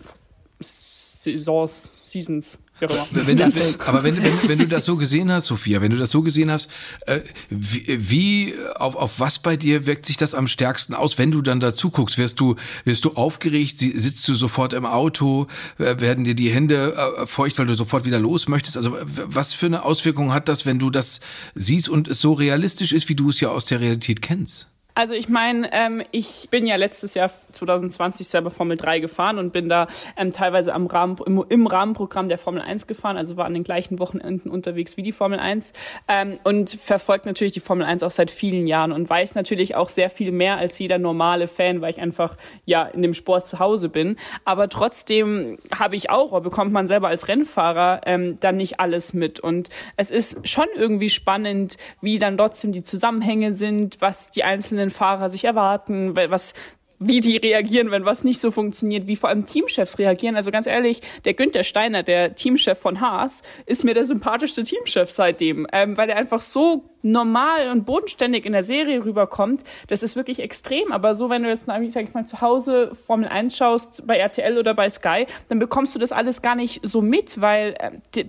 [0.60, 2.58] Saisons, Seasons.
[2.80, 3.52] Wenn du,
[3.88, 6.52] aber wenn, wenn, wenn du das so gesehen hast, Sophia, wenn du das so gesehen
[6.52, 6.70] hast,
[7.08, 11.32] äh, wie, wie auf, auf was bei dir wirkt sich das am stärksten aus, wenn
[11.32, 12.20] du dann dazu guckst?
[12.20, 13.80] Wirst du, wirst du aufgeregt?
[13.80, 15.48] Sitzt du sofort im Auto?
[15.80, 18.78] Äh, werden dir die Hände äh, feucht, weil du sofort wieder los möchtest?
[18.78, 21.20] Also was für eine Auswirkung hat das, wenn du das
[21.56, 24.67] siehst und es so realistisch ist, wie du es ja aus der Realität kennst?
[24.98, 29.54] Also ich meine, ähm, ich bin ja letztes Jahr 2020 selber Formel 3 gefahren und
[29.54, 29.86] bin da
[30.18, 33.64] ähm, teilweise am Rahmen, im, im, Rahmenprogramm der Formel 1 gefahren, also war an den
[33.64, 35.74] gleichen Wochenenden unterwegs wie die Formel 1
[36.08, 39.90] ähm, und verfolgt natürlich die Formel 1 auch seit vielen Jahren und weiß natürlich auch
[39.90, 43.60] sehr viel mehr als jeder normale Fan, weil ich einfach ja in dem Sport zu
[43.60, 44.16] Hause bin.
[44.46, 49.14] Aber trotzdem habe ich auch, oder bekommt man selber als Rennfahrer ähm, dann nicht alles
[49.14, 49.40] mit.
[49.40, 54.87] Und es ist schon irgendwie spannend, wie dann trotzdem die Zusammenhänge sind, was die einzelnen
[54.88, 56.54] einzelnen Fahrer sich erwarten, was
[57.00, 60.36] wie die reagieren, wenn was nicht so funktioniert, wie vor allem Teamchefs reagieren.
[60.36, 65.12] Also ganz ehrlich, der Günther Steiner, der Teamchef von Haas, ist mir der sympathischste Teamchef
[65.12, 69.63] seitdem, ähm, weil er einfach so normal und bodenständig in der Serie rüberkommt.
[69.89, 70.91] Das ist wirklich extrem.
[70.91, 74.58] Aber so, wenn du jetzt, sag ich mal, zu Hause Formel 1 schaust, bei RTL
[74.58, 78.26] oder bei Sky, dann bekommst du das alles gar nicht so mit, weil äh,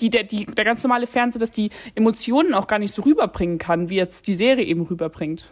[0.00, 3.58] die, der, die, der ganz normale Fernseher, dass die Emotionen auch gar nicht so rüberbringen
[3.58, 5.50] kann, wie jetzt die Serie eben rüberbringt.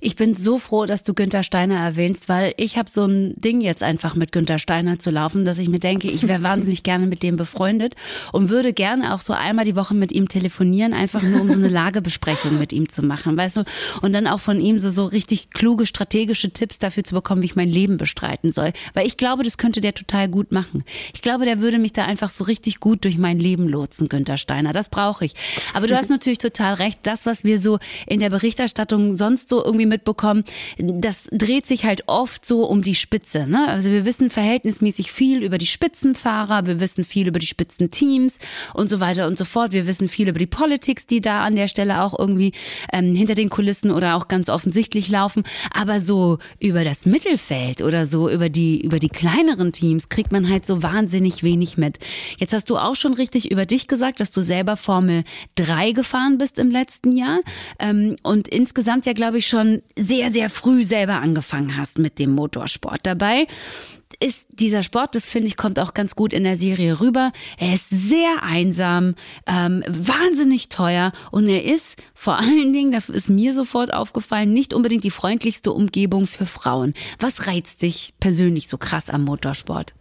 [0.00, 3.60] Ich bin so froh, dass du Günther Steiner erwähnst, weil ich habe so ein Ding
[3.60, 7.06] jetzt einfach mit Günther Steiner zu laufen, dass ich mir denke, ich wäre wahnsinnig gerne
[7.06, 7.94] mit dem befreundet
[8.32, 11.58] und würde gerne auch so einmal die Woche mit ihm telefonieren, einfach nur um so
[11.58, 13.64] eine Lagebesprechung mit ihm zu machen, weißt du?
[14.02, 17.46] Und dann auch von ihm so, so richtig kluge strategische Tipps dafür zu bekommen, wie
[17.46, 18.72] ich mein Leben bestreiten soll.
[18.94, 20.84] Weil ich glaube, das könnte der total gut machen.
[21.14, 24.38] Ich glaube, der würde mich da einfach so richtig gut durch mein Leben lotsen, Günther
[24.38, 24.72] Steiner.
[24.72, 25.34] Das brauche ich.
[25.74, 27.00] Aber du hast natürlich total recht.
[27.04, 30.44] Das, was wir so in der Berichterstattung sonst so irgendwie irgendwie mitbekommen,
[30.78, 33.46] das dreht sich halt oft so um die Spitze.
[33.46, 33.66] Ne?
[33.68, 38.38] Also wir wissen verhältnismäßig viel über die Spitzenfahrer, wir wissen viel über die Spitzenteams
[38.74, 39.72] und so weiter und so fort.
[39.72, 42.52] Wir wissen viel über die Politics, die da an der Stelle auch irgendwie
[42.92, 45.44] ähm, hinter den Kulissen oder auch ganz offensichtlich laufen.
[45.72, 50.48] Aber so über das Mittelfeld oder so über die, über die kleineren Teams kriegt man
[50.48, 51.98] halt so wahnsinnig wenig mit.
[52.38, 55.24] Jetzt hast du auch schon richtig über dich gesagt, dass du selber Formel
[55.56, 57.40] 3 gefahren bist im letzten Jahr
[57.78, 62.32] ähm, und insgesamt ja, glaube ich, schon sehr, sehr früh selber angefangen hast mit dem
[62.32, 63.00] Motorsport.
[63.04, 63.46] Dabei
[64.20, 67.32] ist dieser Sport, das finde ich, kommt auch ganz gut in der Serie rüber.
[67.58, 69.14] Er ist sehr einsam,
[69.46, 74.72] ähm, wahnsinnig teuer und er ist vor allen Dingen, das ist mir sofort aufgefallen, nicht
[74.72, 76.94] unbedingt die freundlichste Umgebung für Frauen.
[77.18, 79.95] Was reizt dich persönlich so krass am Motorsport?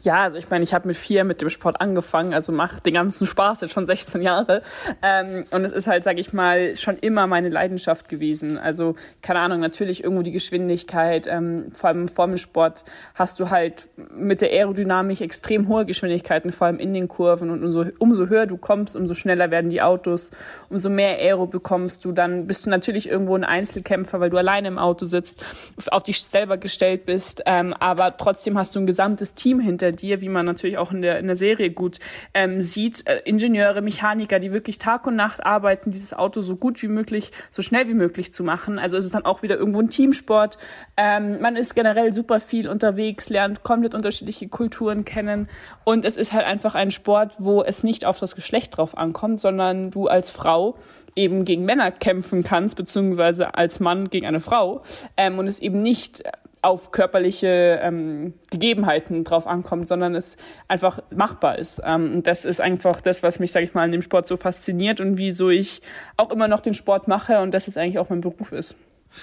[0.00, 2.94] Ja, also ich meine, ich habe mit vier mit dem Sport angefangen, also macht den
[2.94, 4.62] ganzen Spaß jetzt schon 16 Jahre.
[5.02, 8.58] Ähm, und es ist halt, sage ich mal, schon immer meine Leidenschaft gewesen.
[8.58, 11.28] Also keine Ahnung, natürlich irgendwo die Geschwindigkeit.
[11.28, 16.66] Ähm, vor allem im Formelsport hast du halt mit der Aerodynamik extrem hohe Geschwindigkeiten, vor
[16.66, 17.50] allem in den Kurven.
[17.50, 20.30] Und umso, umso höher du kommst, umso schneller werden die Autos,
[20.70, 22.10] umso mehr Aero bekommst du.
[22.10, 25.44] Dann bist du natürlich irgendwo ein Einzelkämpfer, weil du alleine im Auto sitzt,
[25.92, 27.42] auf dich selber gestellt bist.
[27.46, 31.02] Ähm, aber trotzdem hast du ein gesamtes Team hinter dir, wie man natürlich auch in
[31.02, 31.98] der, in der Serie gut
[32.34, 33.06] ähm, sieht.
[33.06, 37.30] Äh, Ingenieure, Mechaniker, die wirklich Tag und Nacht arbeiten, dieses Auto so gut wie möglich,
[37.50, 38.78] so schnell wie möglich zu machen.
[38.78, 40.58] Also es ist dann auch wieder irgendwo ein Teamsport.
[40.96, 45.48] Ähm, man ist generell super viel unterwegs, lernt komplett unterschiedliche Kulturen kennen
[45.84, 49.40] und es ist halt einfach ein Sport, wo es nicht auf das Geschlecht drauf ankommt,
[49.40, 50.76] sondern du als Frau
[51.14, 54.82] eben gegen Männer kämpfen kannst, beziehungsweise als Mann gegen eine Frau
[55.16, 56.22] ähm, und es eben nicht
[56.62, 61.80] auf körperliche ähm, Gegebenheiten drauf ankommt, sondern es einfach machbar ist.
[61.84, 64.36] Ähm, und das ist einfach das, was mich, sage ich mal, an dem Sport so
[64.36, 65.82] fasziniert und wieso ich
[66.16, 68.76] auch immer noch den Sport mache und das ist eigentlich auch mein Beruf ist.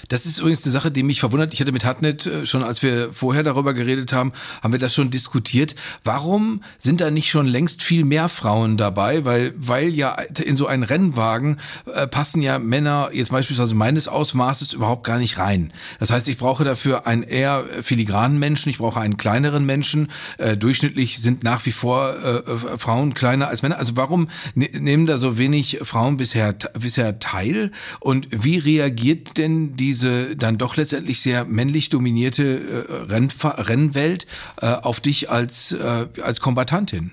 [0.10, 1.54] Das ist übrigens eine Sache, die mich verwundert.
[1.54, 4.94] Ich hatte mit Hartnett äh, schon, als wir vorher darüber geredet haben, haben wir das
[4.94, 5.76] schon diskutiert.
[6.04, 9.26] Warum sind da nicht schon längst viel mehr Frauen dabei?
[9.26, 11.60] Weil, weil ja in so einen Rennwagen
[11.94, 15.74] äh, passen ja Männer jetzt beispielsweise meines Ausmaßes überhaupt gar nicht rein.
[16.00, 20.10] Das heißt, ich brauche dafür einen eher filigranen Menschen, ich brauche einen kleineren Menschen.
[20.38, 23.78] Äh, durchschnittlich sind nach wie vor äh, äh Frauen kleiner als Männer.
[23.78, 27.72] Also warum ne nehmen da so wenig Frauen bisher, bisher teil?
[28.00, 34.26] Und wie reagiert denn diese dann doch letztendlich sehr männlich dominierte äh, Rennwelt
[34.60, 37.12] äh, auf dich als, äh, als Kombatantin?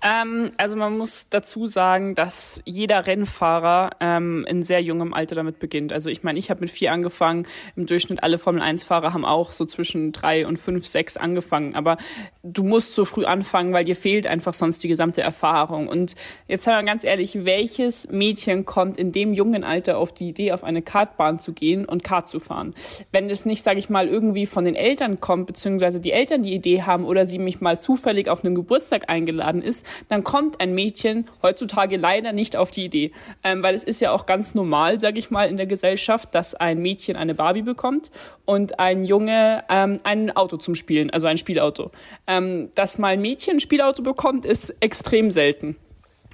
[0.00, 5.58] Ähm, also man muss dazu sagen, dass jeder Rennfahrer ähm, in sehr jungem Alter damit
[5.58, 5.92] beginnt.
[5.92, 7.46] Also ich meine, ich habe mit vier angefangen.
[7.74, 11.74] Im Durchschnitt alle Formel-1-Fahrer haben auch so zwischen drei und fünf, sechs angefangen.
[11.74, 11.96] Aber
[12.44, 15.88] du musst so früh anfangen, weil dir fehlt einfach sonst die gesamte Erfahrung.
[15.88, 16.14] Und
[16.46, 20.52] jetzt sagen wir ganz ehrlich, welches Mädchen kommt in dem jungen Alter auf die Idee,
[20.52, 22.74] auf eine Kartbahn zu gehen und Kart zu fahren?
[23.10, 26.54] Wenn es nicht, sage ich mal, irgendwie von den Eltern kommt, beziehungsweise die Eltern die
[26.54, 30.74] Idee haben oder sie mich mal zufällig auf einem Geburtstag eingeladen ist, dann kommt ein
[30.74, 33.12] Mädchen heutzutage leider nicht auf die Idee.
[33.44, 36.54] Ähm, weil es ist ja auch ganz normal, sage ich mal, in der Gesellschaft, dass
[36.54, 38.10] ein Mädchen eine Barbie bekommt
[38.44, 41.90] und ein Junge ähm, ein Auto zum Spielen, also ein Spielauto.
[42.26, 45.76] Ähm, dass mal ein Mädchen ein Spielauto bekommt, ist extrem selten.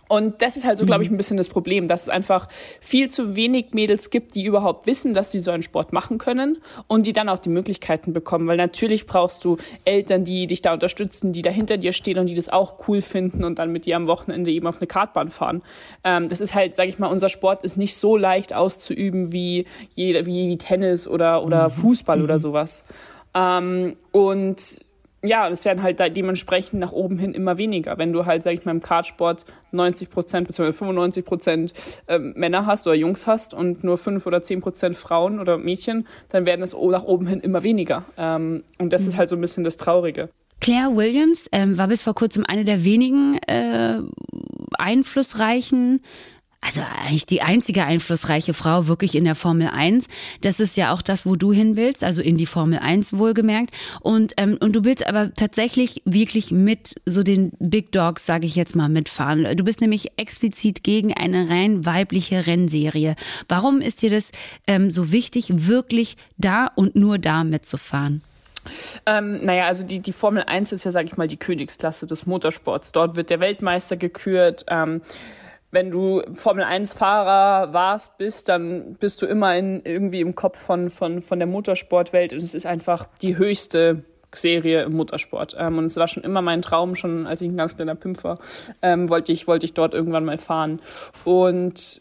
[0.08, 1.14] Und das ist halt so, glaube ich, mhm.
[1.14, 2.48] ein bisschen das Problem, dass es einfach
[2.80, 6.58] viel zu wenig Mädels gibt, die überhaupt wissen, dass sie so einen Sport machen können
[6.86, 8.46] und die dann auch die Möglichkeiten bekommen.
[8.46, 12.28] Weil natürlich brauchst du Eltern, die dich da unterstützen, die da hinter dir stehen und
[12.28, 15.28] die das auch cool finden und dann mit dir am Wochenende eben auf eine Kartbahn
[15.30, 15.62] fahren.
[16.04, 19.66] Ähm, das ist halt, sage ich mal, unser Sport ist nicht so leicht auszuüben wie,
[19.94, 21.72] wie, wie Tennis oder, oder mhm.
[21.72, 22.24] Fußball mhm.
[22.24, 22.84] oder sowas.
[23.34, 24.84] Ähm, und
[25.24, 27.98] ja, es werden halt dementsprechend nach oben hin immer weniger.
[27.98, 30.72] Wenn du halt, sag ich mal, im Kartsport 90 Prozent bzw.
[30.72, 31.72] 95 Prozent
[32.08, 36.06] ähm, Männer hast oder Jungs hast und nur 5 oder 10 Prozent Frauen oder Mädchen,
[36.28, 38.04] dann werden es nach oben hin immer weniger.
[38.16, 39.08] Ähm, und das mhm.
[39.08, 40.28] ist halt so ein bisschen das Traurige.
[40.60, 43.98] Claire Williams ähm, war bis vor kurzem eine der wenigen äh,
[44.78, 46.00] einflussreichen
[46.64, 50.08] also eigentlich die einzige einflussreiche Frau wirklich in der Formel 1.
[50.40, 53.70] Das ist ja auch das, wo du hin willst, also in die Formel 1 wohlgemerkt.
[54.00, 58.56] Und, ähm, und du willst aber tatsächlich wirklich mit so den Big Dogs, sage ich
[58.56, 59.56] jetzt mal, mitfahren.
[59.56, 63.16] Du bist nämlich explizit gegen eine rein weibliche Rennserie.
[63.48, 64.32] Warum ist dir das
[64.66, 68.22] ähm, so wichtig, wirklich da und nur da mitzufahren?
[69.04, 72.24] Ähm, naja, also die, die Formel 1 ist ja, sage ich mal, die Königsklasse des
[72.24, 72.92] Motorsports.
[72.92, 74.64] Dort wird der Weltmeister gekürt.
[74.68, 75.02] Ähm,
[75.74, 80.60] wenn du Formel 1 Fahrer warst, bist, dann bist du immer in, irgendwie im Kopf
[80.60, 85.56] von, von, von der Motorsportwelt und es ist einfach die höchste Serie im Motorsport.
[85.58, 88.22] Ähm, und es war schon immer mein Traum, schon als ich ein ganz kleiner Pimp
[88.22, 88.38] war,
[88.82, 90.80] ähm, wollte ich, wollte ich dort irgendwann mal fahren.
[91.24, 92.00] Und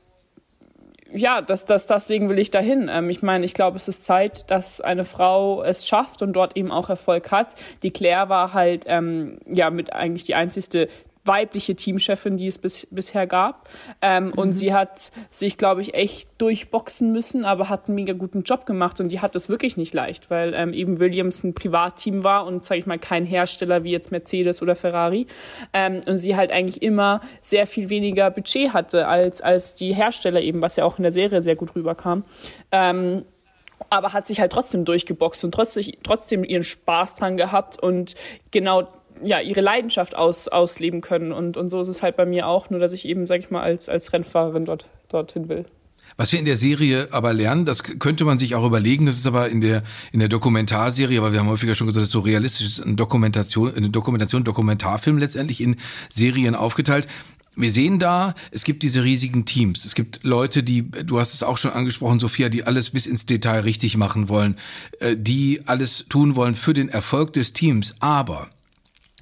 [1.11, 2.89] ja, das, das, deswegen will ich dahin.
[2.91, 6.57] Ähm, ich meine, ich glaube, es ist Zeit, dass eine Frau es schafft und dort
[6.57, 7.55] eben auch Erfolg hat.
[7.81, 10.87] Die Claire war halt ähm, ja mit eigentlich die einzigste
[11.25, 13.69] weibliche Teamchefin, die es bis, bisher gab.
[14.01, 14.33] Ähm, mhm.
[14.33, 18.65] Und sie hat sich, glaube ich, echt durchboxen müssen, aber hat einen mega guten Job
[18.65, 22.45] gemacht und die hat das wirklich nicht leicht, weil ähm, eben Williams ein Privatteam war
[22.45, 25.27] und, sage ich mal, kein Hersteller wie jetzt Mercedes oder Ferrari.
[25.73, 30.41] Ähm, und sie halt eigentlich immer sehr viel weniger Budget hatte als, als die Hersteller
[30.41, 32.25] eben, was ja auch in der Serie sehr gut rüberkam.
[32.71, 33.25] Ähm,
[33.89, 38.15] aber hat sich halt trotzdem durchgeboxt und trotzdem, trotzdem ihren Spaß dran gehabt und
[38.51, 38.87] genau
[39.21, 41.31] ja, ihre Leidenschaft aus, ausleben können.
[41.31, 43.51] Und, und so ist es halt bei mir auch, nur dass ich eben, sag ich
[43.51, 45.65] mal, als, als Rennfahrerin dort, dorthin will.
[46.15, 49.25] Was wir in der Serie aber lernen, das könnte man sich auch überlegen, das ist
[49.25, 52.19] aber in der, in der Dokumentarserie, aber wir haben häufiger schon gesagt, das ist so
[52.19, 55.77] realistisch, ist eine Dokumentation, eine Dokumentation, Dokumentarfilm letztendlich in
[56.09, 57.07] Serien aufgeteilt.
[57.55, 59.85] Wir sehen da, es gibt diese riesigen Teams.
[59.85, 63.25] Es gibt Leute, die, du hast es auch schon angesprochen, Sophia, die alles bis ins
[63.25, 64.57] Detail richtig machen wollen,
[64.99, 67.95] äh, die alles tun wollen für den Erfolg des Teams.
[67.99, 68.49] Aber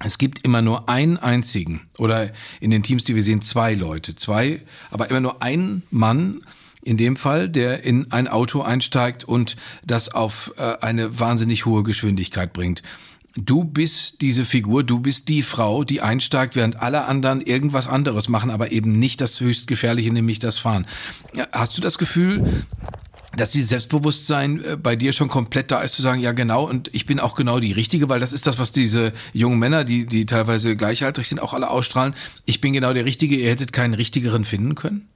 [0.04, 4.16] es gibt immer nur einen einzigen oder in den Teams, die wir sehen, zwei Leute,
[4.16, 4.60] zwei,
[4.90, 6.42] aber immer nur einen Mann
[6.82, 11.84] in dem Fall, der in ein Auto einsteigt und das auf äh, eine wahnsinnig hohe
[11.84, 12.82] Geschwindigkeit bringt.
[13.34, 18.28] Du bist diese Figur, du bist die Frau, die einsteigt, während alle anderen irgendwas anderes
[18.28, 20.86] machen, aber eben nicht das höchst gefährliche, nämlich das Fahren.
[21.50, 22.64] Hast du das Gefühl,
[23.36, 26.90] dass dieses Selbstbewusstsein äh, bei dir schon komplett da ist, zu sagen, ja genau, und
[26.92, 30.06] ich bin auch genau die Richtige, weil das ist das, was diese jungen Männer, die,
[30.06, 32.14] die teilweise gleichaltrig sind, auch alle ausstrahlen.
[32.44, 35.08] Ich bin genau der Richtige, ihr hättet keinen richtigeren finden können?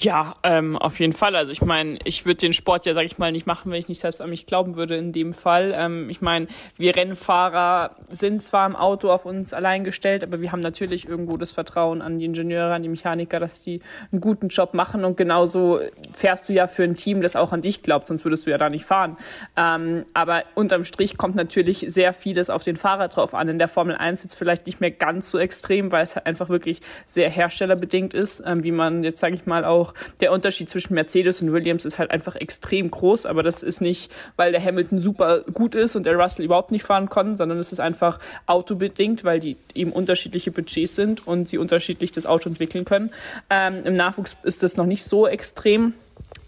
[0.00, 1.34] Ja, ähm, auf jeden Fall.
[1.34, 3.88] Also ich meine, ich würde den Sport ja, sag ich mal, nicht machen, wenn ich
[3.88, 5.74] nicht selbst an mich glauben würde in dem Fall.
[5.76, 10.52] Ähm, ich meine, wir Rennfahrer sind zwar im Auto auf uns allein gestellt, aber wir
[10.52, 13.80] haben natürlich irgendwo das Vertrauen an die Ingenieure, an die Mechaniker, dass die
[14.12, 15.04] einen guten Job machen.
[15.04, 15.80] Und genauso
[16.12, 18.58] fährst du ja für ein Team, das auch an dich glaubt, sonst würdest du ja
[18.58, 19.16] da nicht fahren.
[19.56, 23.48] Ähm, aber unterm Strich kommt natürlich sehr vieles auf den Fahrer drauf an.
[23.48, 26.50] In der Formel 1 jetzt vielleicht nicht mehr ganz so extrem, weil es halt einfach
[26.50, 30.68] wirklich sehr herstellerbedingt ist, ähm, wie man jetzt, sage ich mal, auch auch der Unterschied
[30.68, 34.62] zwischen Mercedes und Williams ist halt einfach extrem groß, aber das ist nicht, weil der
[34.62, 38.18] Hamilton super gut ist und der Russell überhaupt nicht fahren konnte, sondern es ist einfach
[38.46, 43.10] autobedingt, weil die eben unterschiedliche Budgets sind und sie unterschiedlich das Auto entwickeln können.
[43.50, 45.94] Ähm, Im Nachwuchs ist das noch nicht so extrem,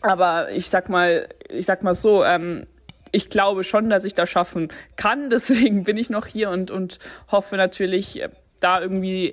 [0.03, 2.67] aber ich sag mal, ich sag mal so, ähm,
[3.13, 5.31] ich glaube schon, dass ich das schaffen kann.
[5.31, 6.99] Deswegen bin ich noch hier und, und
[7.31, 8.23] hoffe natürlich,
[8.61, 9.33] da irgendwie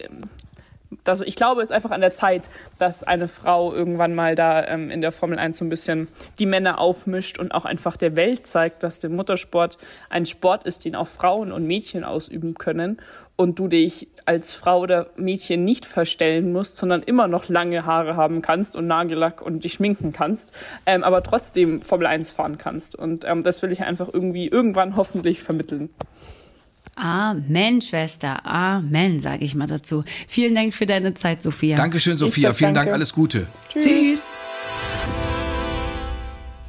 [1.04, 4.66] das, ich glaube, es ist einfach an der Zeit, dass eine Frau irgendwann mal da
[4.66, 6.08] ähm, in der Formel 1 so ein bisschen
[6.40, 9.78] die Männer aufmischt und auch einfach der Welt zeigt, dass der Muttersport
[10.10, 13.02] ein Sport ist, den auch Frauen und Mädchen ausüben können
[13.36, 18.16] und du dich als Frau oder Mädchen nicht verstellen musst, sondern immer noch lange Haare
[18.16, 20.52] haben kannst und Nagellack und dich schminken kannst,
[20.86, 22.96] ähm, aber trotzdem Formel 1 fahren kannst.
[22.96, 25.90] Und ähm, das will ich einfach irgendwie irgendwann hoffentlich vermitteln.
[26.98, 28.44] Amen, Schwester.
[28.44, 30.04] Amen, sage ich mal dazu.
[30.28, 31.78] Vielen Dank für deine Zeit, Sophia.
[31.78, 32.54] Dankeschön, Sophia.
[32.54, 32.90] Vielen danke.
[32.90, 33.48] Dank, alles Gute.
[33.70, 33.84] Tschüss.
[33.84, 34.20] Tschüss.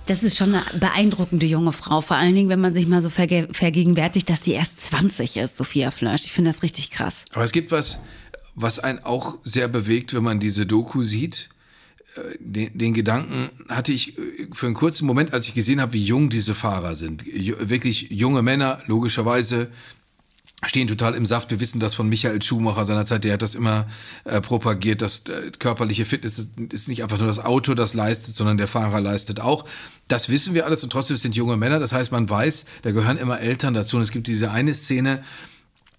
[0.05, 3.11] Das ist schon eine beeindruckende junge Frau, vor allen Dingen, wenn man sich mal so
[3.11, 6.25] verge vergegenwärtigt, dass die erst 20 ist, Sophia Flörsch.
[6.27, 7.25] Ich finde das richtig krass.
[7.33, 7.99] Aber es gibt was,
[8.55, 11.49] was einen auch sehr bewegt, wenn man diese Doku sieht.
[12.17, 15.95] Äh, den, den, Gedanken hatte ich äh, für einen kurzen Moment, als ich gesehen habe,
[15.95, 17.25] wie jung diese Fahrer sind.
[17.27, 19.69] Wirklich junge Männer, logischerweise
[20.67, 21.51] stehen total im Saft.
[21.51, 23.87] Wir wissen das von Michael Schumacher seinerzeit, der hat das immer
[24.25, 28.35] äh, propagiert, dass äh, körperliche Fitness ist, ist nicht einfach nur das Auto, das leistet,
[28.35, 29.65] sondern der Fahrer leistet auch.
[30.09, 31.79] Das wissen wir alles und trotzdem sind junge Männer.
[31.79, 33.97] Das heißt, man weiß, da gehören immer Eltern dazu.
[33.97, 35.23] Und es gibt diese eine Szene,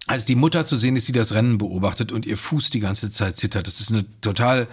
[0.08, 3.12] als die Mutter zu sehen ist, die das Rennen beobachtet und ihr Fuß die ganze
[3.12, 3.68] Zeit zittert.
[3.68, 4.68] Das ist eine total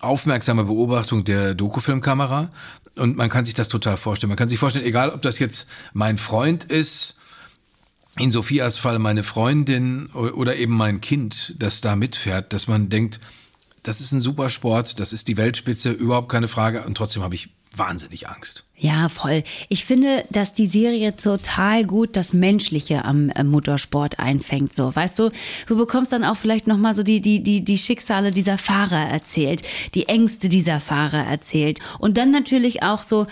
[0.00, 2.50] aufmerksame Beobachtung der Dokufilmkamera.
[2.96, 4.28] Und man kann sich das total vorstellen.
[4.28, 7.16] Man kann sich vorstellen, egal ob das jetzt mein Freund ist,
[8.18, 13.20] in Sophias Fall meine Freundin oder eben mein Kind, das da mitfährt, dass man denkt,
[13.82, 16.84] das ist ein super Sport, das ist die Weltspitze, überhaupt keine Frage.
[16.84, 18.64] Und trotzdem habe ich wahnsinnig Angst.
[18.78, 19.42] Ja, voll.
[19.68, 24.76] Ich finde, dass die Serie total gut das Menschliche am Motorsport einfängt.
[24.76, 25.30] So, weißt du,
[25.66, 29.62] du bekommst dann auch vielleicht nochmal so die, die, die, die Schicksale dieser Fahrer erzählt,
[29.94, 31.78] die Ängste dieser Fahrer erzählt.
[31.98, 33.26] Und dann natürlich auch so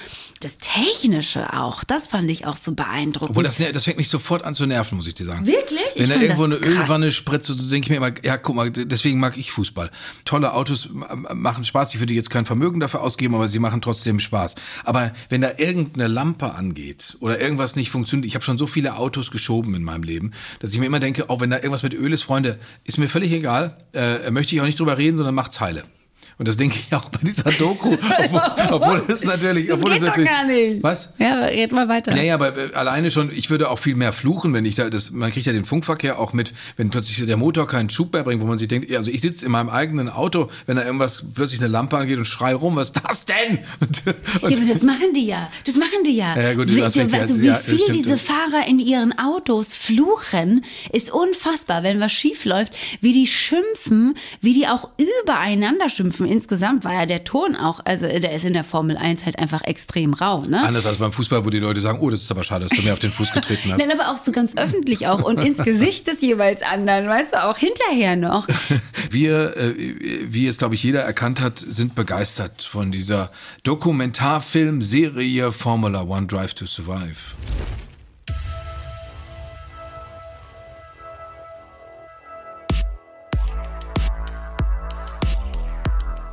[0.44, 1.84] das Technische auch.
[1.84, 3.30] Das fand ich auch so beeindruckend.
[3.30, 5.46] Obwohl, das, das fängt mich sofort an zu nerven, muss ich dir sagen.
[5.46, 5.80] Wirklich?
[5.96, 9.18] Wenn da irgendwo eine Ölwanne spritzt, so denke ich mir immer, ja, guck mal, deswegen
[9.18, 9.90] mag ich Fußball.
[10.24, 11.94] Tolle Autos machen Spaß.
[11.94, 14.56] Ich würde jetzt kein Vermögen dafür ausgeben, aber sie machen trotzdem Spaß.
[14.84, 18.96] Aber wenn da irgendeine Lampe angeht oder irgendwas nicht funktioniert, ich habe schon so viele
[18.96, 21.94] Autos geschoben in meinem Leben, dass ich mir immer denke, auch wenn da irgendwas mit
[21.94, 25.34] Öl ist, Freunde, ist mir völlig egal, äh, möchte ich auch nicht drüber reden, sondern
[25.34, 25.84] macht's heile.
[26.36, 28.42] Und das denke ich auch bei dieser Doku, obwohl,
[28.72, 30.82] obwohl es natürlich, obwohl das es geht natürlich, doch gar nicht.
[30.82, 31.12] was?
[31.18, 32.12] Ja, red mal weiter.
[32.12, 35.12] Naja, aber äh, alleine schon, ich würde auch viel mehr fluchen, wenn ich da, das,
[35.12, 38.42] man kriegt ja den Funkverkehr auch mit, wenn plötzlich der Motor keinen Schub mehr bringt,
[38.42, 41.60] wo man sich denkt, also ich sitze in meinem eigenen Auto, wenn da irgendwas, plötzlich
[41.60, 43.58] eine Lampe angeht und schrei rum, was ist das denn?
[43.80, 44.02] Und,
[44.42, 45.50] und, Ja, aber das machen die ja.
[45.66, 46.40] Das machen die ja.
[46.40, 47.98] Ja, gut, wie, recht, ja, also, wie ja, das viel stimmt.
[47.98, 54.14] diese Fahrer in ihren Autos fluchen, ist unfassbar, wenn was schief läuft, wie die schimpfen,
[54.40, 54.90] wie die auch
[55.22, 56.23] übereinander schimpfen.
[56.24, 59.62] Insgesamt war ja der Ton auch, also der ist in der Formel 1 halt einfach
[59.62, 60.62] extrem rau, ne?
[60.62, 62.82] Anders als beim Fußball, wo die Leute sagen, oh, das ist aber schade, dass du
[62.82, 63.78] mir auf den Fuß getreten hast.
[63.86, 67.44] Nein, aber auch so ganz öffentlich auch und ins Gesicht des jeweils anderen, weißt du,
[67.44, 68.48] auch hinterher noch.
[69.10, 69.74] Wir, äh,
[70.26, 73.30] wie es, glaube ich, jeder erkannt hat, sind begeistert von dieser
[73.62, 77.16] Dokumentarfilmserie Formula One Drive to Survive.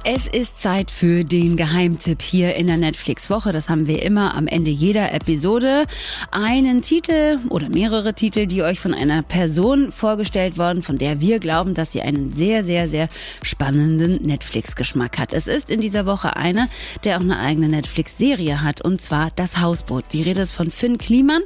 [0.04, 3.52] Es ist Zeit für den Geheimtipp hier in der Netflix-Woche.
[3.52, 5.86] Das haben wir immer am Ende jeder Episode.
[6.32, 11.38] Einen Titel oder mehrere Titel, die euch von einer Person vorgestellt worden, von der wir
[11.38, 13.10] glauben, dass sie einen sehr, sehr, sehr
[13.43, 15.34] spannenden Netflix-Geschmack hat.
[15.34, 16.68] Es ist in dieser Woche einer,
[17.04, 20.06] der auch eine eigene Netflix-Serie hat, und zwar Das Hausboot.
[20.14, 21.43] Die Rede ist von Finn Kliman.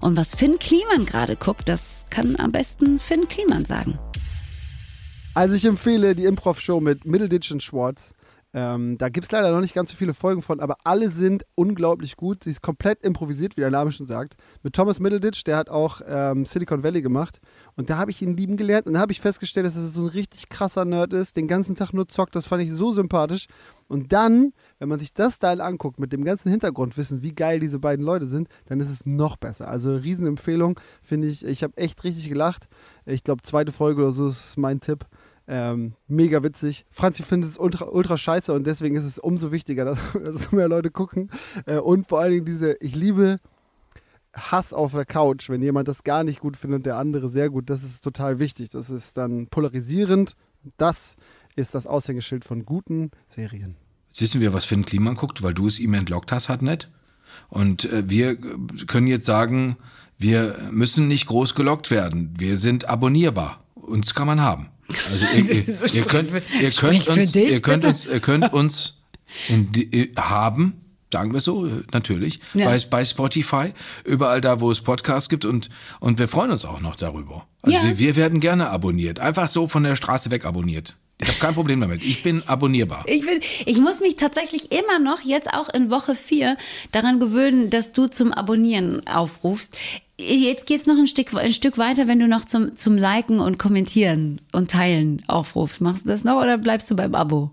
[0.00, 3.98] Und was Finn Kliman gerade guckt, das kann am besten Finn Kliman sagen.
[5.38, 8.12] Also ich empfehle die Improv-Show mit Middleditch und Schwartz.
[8.52, 11.44] Ähm, da gibt es leider noch nicht ganz so viele Folgen von, aber alle sind
[11.54, 12.42] unglaublich gut.
[12.42, 14.34] Sie ist komplett improvisiert, wie der Name schon sagt.
[14.64, 17.40] Mit Thomas Middleditch, der hat auch ähm, Silicon Valley gemacht.
[17.76, 18.88] Und da habe ich ihn lieben gelernt.
[18.88, 21.76] Und da habe ich festgestellt, dass er so ein richtig krasser Nerd ist, den ganzen
[21.76, 22.34] Tag nur zockt.
[22.34, 23.46] Das fand ich so sympathisch.
[23.86, 27.78] Und dann, wenn man sich das Style anguckt, mit dem ganzen Hintergrundwissen, wie geil diese
[27.78, 29.68] beiden Leute sind, dann ist es noch besser.
[29.68, 31.44] Also Riesenempfehlung, finde ich.
[31.44, 32.66] Ich habe echt richtig gelacht.
[33.06, 35.06] Ich glaube, zweite Folge oder so ist mein Tipp.
[35.50, 36.84] Ähm, mega witzig.
[36.90, 40.68] Franzi findet es ultra, ultra scheiße und deswegen ist es umso wichtiger, dass, dass mehr
[40.68, 41.30] Leute gucken.
[41.64, 43.40] Äh, und vor allen Dingen diese, ich liebe
[44.34, 47.48] Hass auf der Couch, wenn jemand das gar nicht gut findet und der andere sehr
[47.48, 48.68] gut, das ist total wichtig.
[48.68, 50.36] Das ist dann polarisierend.
[50.76, 51.16] Das
[51.56, 53.76] ist das Aushängeschild von guten Serien.
[54.08, 56.90] Jetzt wissen wir, was Finn Kliman guckt, weil du es ihm entlockt hast, hat nicht.
[57.48, 59.76] Und äh, wir können jetzt sagen,
[60.18, 62.34] wir müssen nicht groß gelockt werden.
[62.38, 63.62] Wir sind abonnierbar.
[63.74, 64.68] Uns kann man haben.
[64.88, 66.30] Also ihr, ihr, ihr könnt,
[66.60, 67.88] ihr könnt uns, dich, ihr könnt bitte.
[67.94, 68.94] uns, ihr könnt uns
[69.48, 70.80] die, haben,
[71.12, 72.66] sagen wir so, äh, natürlich, Ja.
[72.66, 73.72] bei, bei Spotify,
[74.04, 75.68] überall da, wo es Podcasts gibt und,
[76.00, 77.46] und wir freuen uns auch noch darüber.
[77.62, 77.84] Also Ja.
[77.84, 79.20] wir, wir werden gerne abonniert.
[79.20, 80.96] Einfach so von der Straße weg abonniert.
[81.20, 82.02] Ich habe kein Problem damit.
[82.04, 83.04] Ich bin abonnierbar.
[83.06, 86.56] Ich, bin, ich muss mich tatsächlich immer noch, jetzt auch in Woche 4,
[86.92, 89.76] daran gewöhnen, dass du zum Abonnieren aufrufst.
[90.16, 93.58] Jetzt geht's noch ein Stück, ein Stück weiter, wenn du noch zum, zum Liken und
[93.58, 95.80] Kommentieren und Teilen aufrufst.
[95.80, 97.50] Machst du das noch oder bleibst du beim Abo?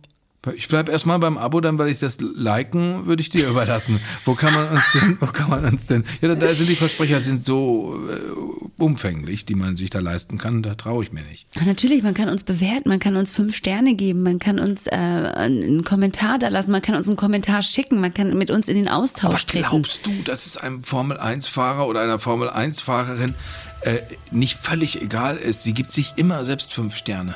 [0.55, 3.99] Ich bleib erstmal beim Abo, dann weil ich das Liken würde ich dir überlassen.
[4.25, 6.03] wo kann man uns denn, wo kann man uns denn?
[6.21, 10.61] Ja, da, sind die Versprecher sind so äh, umfänglich, die man sich da leisten kann,
[10.61, 11.47] da traue ich mir nicht.
[11.65, 14.91] Natürlich, man kann uns bewerten, man kann uns fünf Sterne geben, man kann uns äh,
[14.95, 18.75] einen Kommentar da lassen, man kann uns einen Kommentar schicken, man kann mit uns in
[18.75, 19.67] den Austausch Aber treten.
[19.69, 23.35] glaubst du, dass es einem Formel 1 Fahrer oder einer Formel 1 Fahrerin
[23.81, 23.99] äh,
[24.31, 25.63] nicht völlig egal ist?
[25.63, 27.35] Sie gibt sich immer selbst fünf Sterne.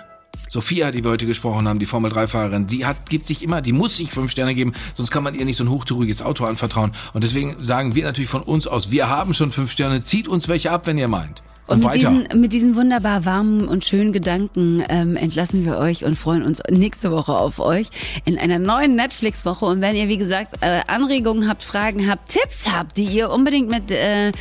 [0.50, 3.72] Sophia, die wir heute gesprochen haben, die Formel 3-Fahrerin, die hat, gibt sich immer, die
[3.72, 6.92] muss sich fünf Sterne geben, sonst kann man ihr nicht so ein hochtouriges Auto anvertrauen.
[7.14, 10.48] Und deswegen sagen wir natürlich von uns aus, wir haben schon fünf Sterne, zieht uns
[10.48, 11.44] welche ab, wenn ihr meint.
[11.70, 16.04] Und Und, mit diesen, mit diesen wunderbar warmen und schönen Gedanken ähm, entlassen wir euch
[16.04, 17.90] und freuen uns nächste Woche auf euch
[18.26, 19.66] in einer neuen Netflix-Woche.
[19.66, 23.70] Und wenn ihr, wie gesagt, äh, Anregungen habt, Fragen habt, Tipps habt, die ihr unbedingt
[23.70, 24.32] mit äh, äh,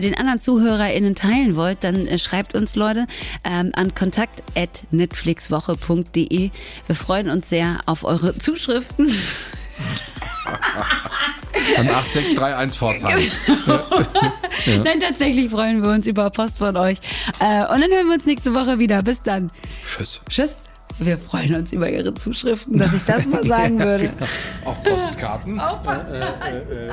[0.00, 3.06] den anderen ZuhörerInnen teilen wollt, dann äh, schreibt uns, Leute,
[3.44, 6.50] ähm, an kontakt.netflixwoche.de.
[6.86, 9.10] Wir freuen uns sehr auf eure Zuschriften.
[11.76, 13.18] An 8631 Pforzheim.
[13.66, 13.84] Ja.
[14.84, 16.98] Nein, tatsächlich freuen wir uns über Post von euch.
[17.40, 19.02] Äh, und dann hören wir uns nächste Woche wieder.
[19.02, 19.50] Bis dann.
[19.84, 20.20] Tschüss.
[20.28, 20.50] Tschüss.
[20.98, 24.10] Wir freuen uns über Ihre Zuschriften, dass ich das mal sagen würde.
[24.64, 25.60] Auch Postkarten.
[25.60, 26.92] Auch Äh, äh, äh.